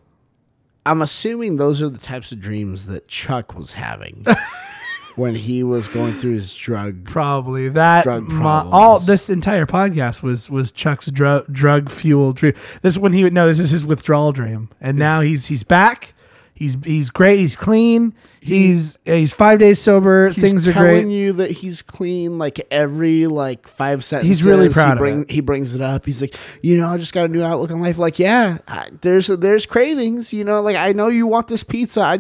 [0.87, 4.25] I'm assuming those are the types of dreams that Chuck was having
[5.17, 8.05] when he was going through his drug Probably that.
[8.05, 12.55] Drug all this entire podcast was was Chuck's drug drug fueled dream.
[12.83, 13.47] This is when he would no.
[13.49, 16.14] This is his withdrawal dream, and now he's he's back.
[16.55, 17.41] He's he's great.
[17.41, 18.15] He's clean.
[18.41, 20.29] He's he's five days sober.
[20.29, 20.83] He's Things are great.
[20.83, 21.15] telling great.
[21.15, 24.39] you that he's clean like every like five sentences.
[24.39, 25.31] He's really proud he of it.
[25.31, 26.07] He brings it up.
[26.07, 27.99] He's like, you know, I just got a new outlook on life.
[27.99, 30.33] Like, yeah, I, there's there's cravings.
[30.33, 32.01] You know, like I know you want this pizza.
[32.03, 32.19] I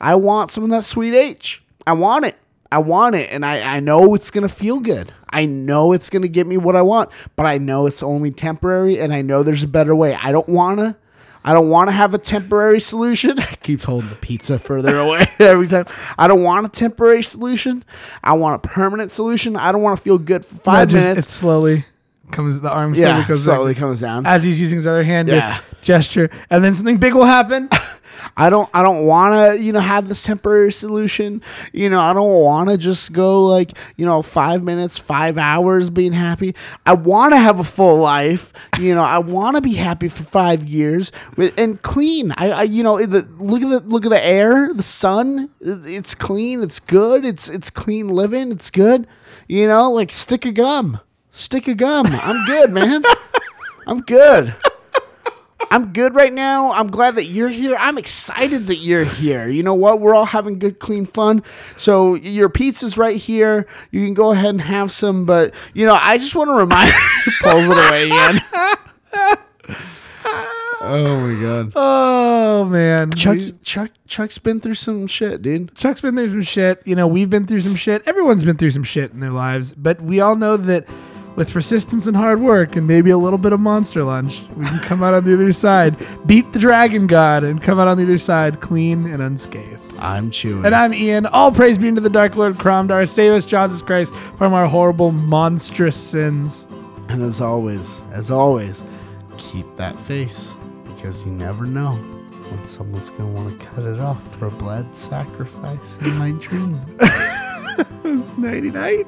[0.00, 1.62] I want some of that sweet H.
[1.86, 2.36] I want it.
[2.72, 5.12] I want it, and I I know it's gonna feel good.
[5.28, 8.98] I know it's gonna get me what I want, but I know it's only temporary,
[8.98, 10.14] and I know there's a better way.
[10.14, 10.96] I don't wanna.
[11.44, 13.36] I don't want to have a temporary solution.
[13.62, 15.84] Keeps holding the pizza further away every time.
[16.18, 17.84] I don't want a temporary solution.
[18.22, 19.54] I want a permanent solution.
[19.56, 21.26] I don't want to feel good for No, five just- minutes.
[21.26, 21.84] It slowly
[22.30, 22.60] comes.
[22.60, 24.26] The arm slowly yeah, goes slowly like- comes down.
[24.26, 25.58] as he's using his other hand Yeah.
[25.58, 27.68] to gesture, and then something big will happen.
[28.36, 28.70] I don't.
[28.72, 29.62] I don't want to.
[29.62, 31.42] You know, have this temporary solution.
[31.72, 35.90] You know, I don't want to just go like you know five minutes, five hours
[35.90, 36.54] being happy.
[36.86, 38.52] I want to have a full life.
[38.78, 42.32] You know, I want to be happy for five years with, and clean.
[42.36, 45.50] I, I you know, the, look at the look at the air, the sun.
[45.60, 46.62] It's clean.
[46.62, 47.24] It's good.
[47.24, 48.52] It's it's clean living.
[48.52, 49.06] It's good.
[49.48, 51.00] You know, like stick a gum.
[51.36, 52.06] Stick a gum.
[52.06, 53.02] I'm good, man.
[53.88, 54.54] I'm good.
[55.68, 56.72] I'm good right now.
[56.74, 57.76] I'm glad that you're here.
[57.80, 59.48] I'm excited that you're here.
[59.48, 60.00] You know what?
[60.00, 61.42] We're all having good, clean fun.
[61.76, 63.66] So your pizza's right here.
[63.90, 65.26] You can go ahead and have some.
[65.26, 66.92] But you know, I just want to remind.
[67.42, 68.40] pulls it away again.
[70.86, 71.72] Oh my god.
[71.74, 75.74] Oh man, Chuck, We- Chuck, Chuck's been through some shit, dude.
[75.74, 76.82] Chuck's been through some shit.
[76.86, 78.06] You know, we've been through some shit.
[78.06, 80.86] Everyone's been through some shit in their lives, but we all know that
[81.36, 84.78] with persistence and hard work and maybe a little bit of monster lunch, we can
[84.80, 88.04] come out on the other side, beat the dragon god, and come out on the
[88.04, 89.94] other side clean and unscathed.
[89.98, 90.64] I'm chewing.
[90.64, 91.26] And I'm Ian.
[91.26, 93.08] All praise be unto the Dark Lord Cromdar.
[93.08, 96.66] Save us, Jesus Christ, from our horrible, monstrous sins.
[97.08, 98.82] And as always, as always,
[99.36, 101.94] keep that face because you never know
[102.50, 106.80] when someone's gonna want to cut it off for a blood sacrifice in my dream.
[108.36, 109.06] Nighty night.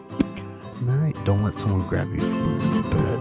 [0.82, 1.16] Night.
[1.24, 3.20] Don't let someone grab you from under the bed.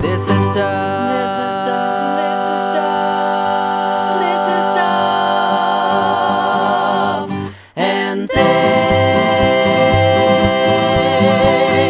[0.00, 1.12] This is stuff.
[1.12, 2.18] This is stuff.
[2.18, 4.20] This is stuff.
[4.22, 4.64] This is
[7.44, 7.56] stuff.
[7.76, 8.30] And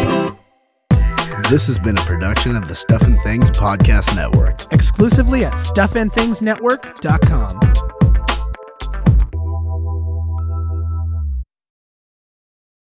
[0.01, 0.31] things.
[1.49, 4.71] This has been a production of the Stuff and Things Podcast Network.
[4.73, 7.96] Exclusively at stuffandthingsnetwork.com.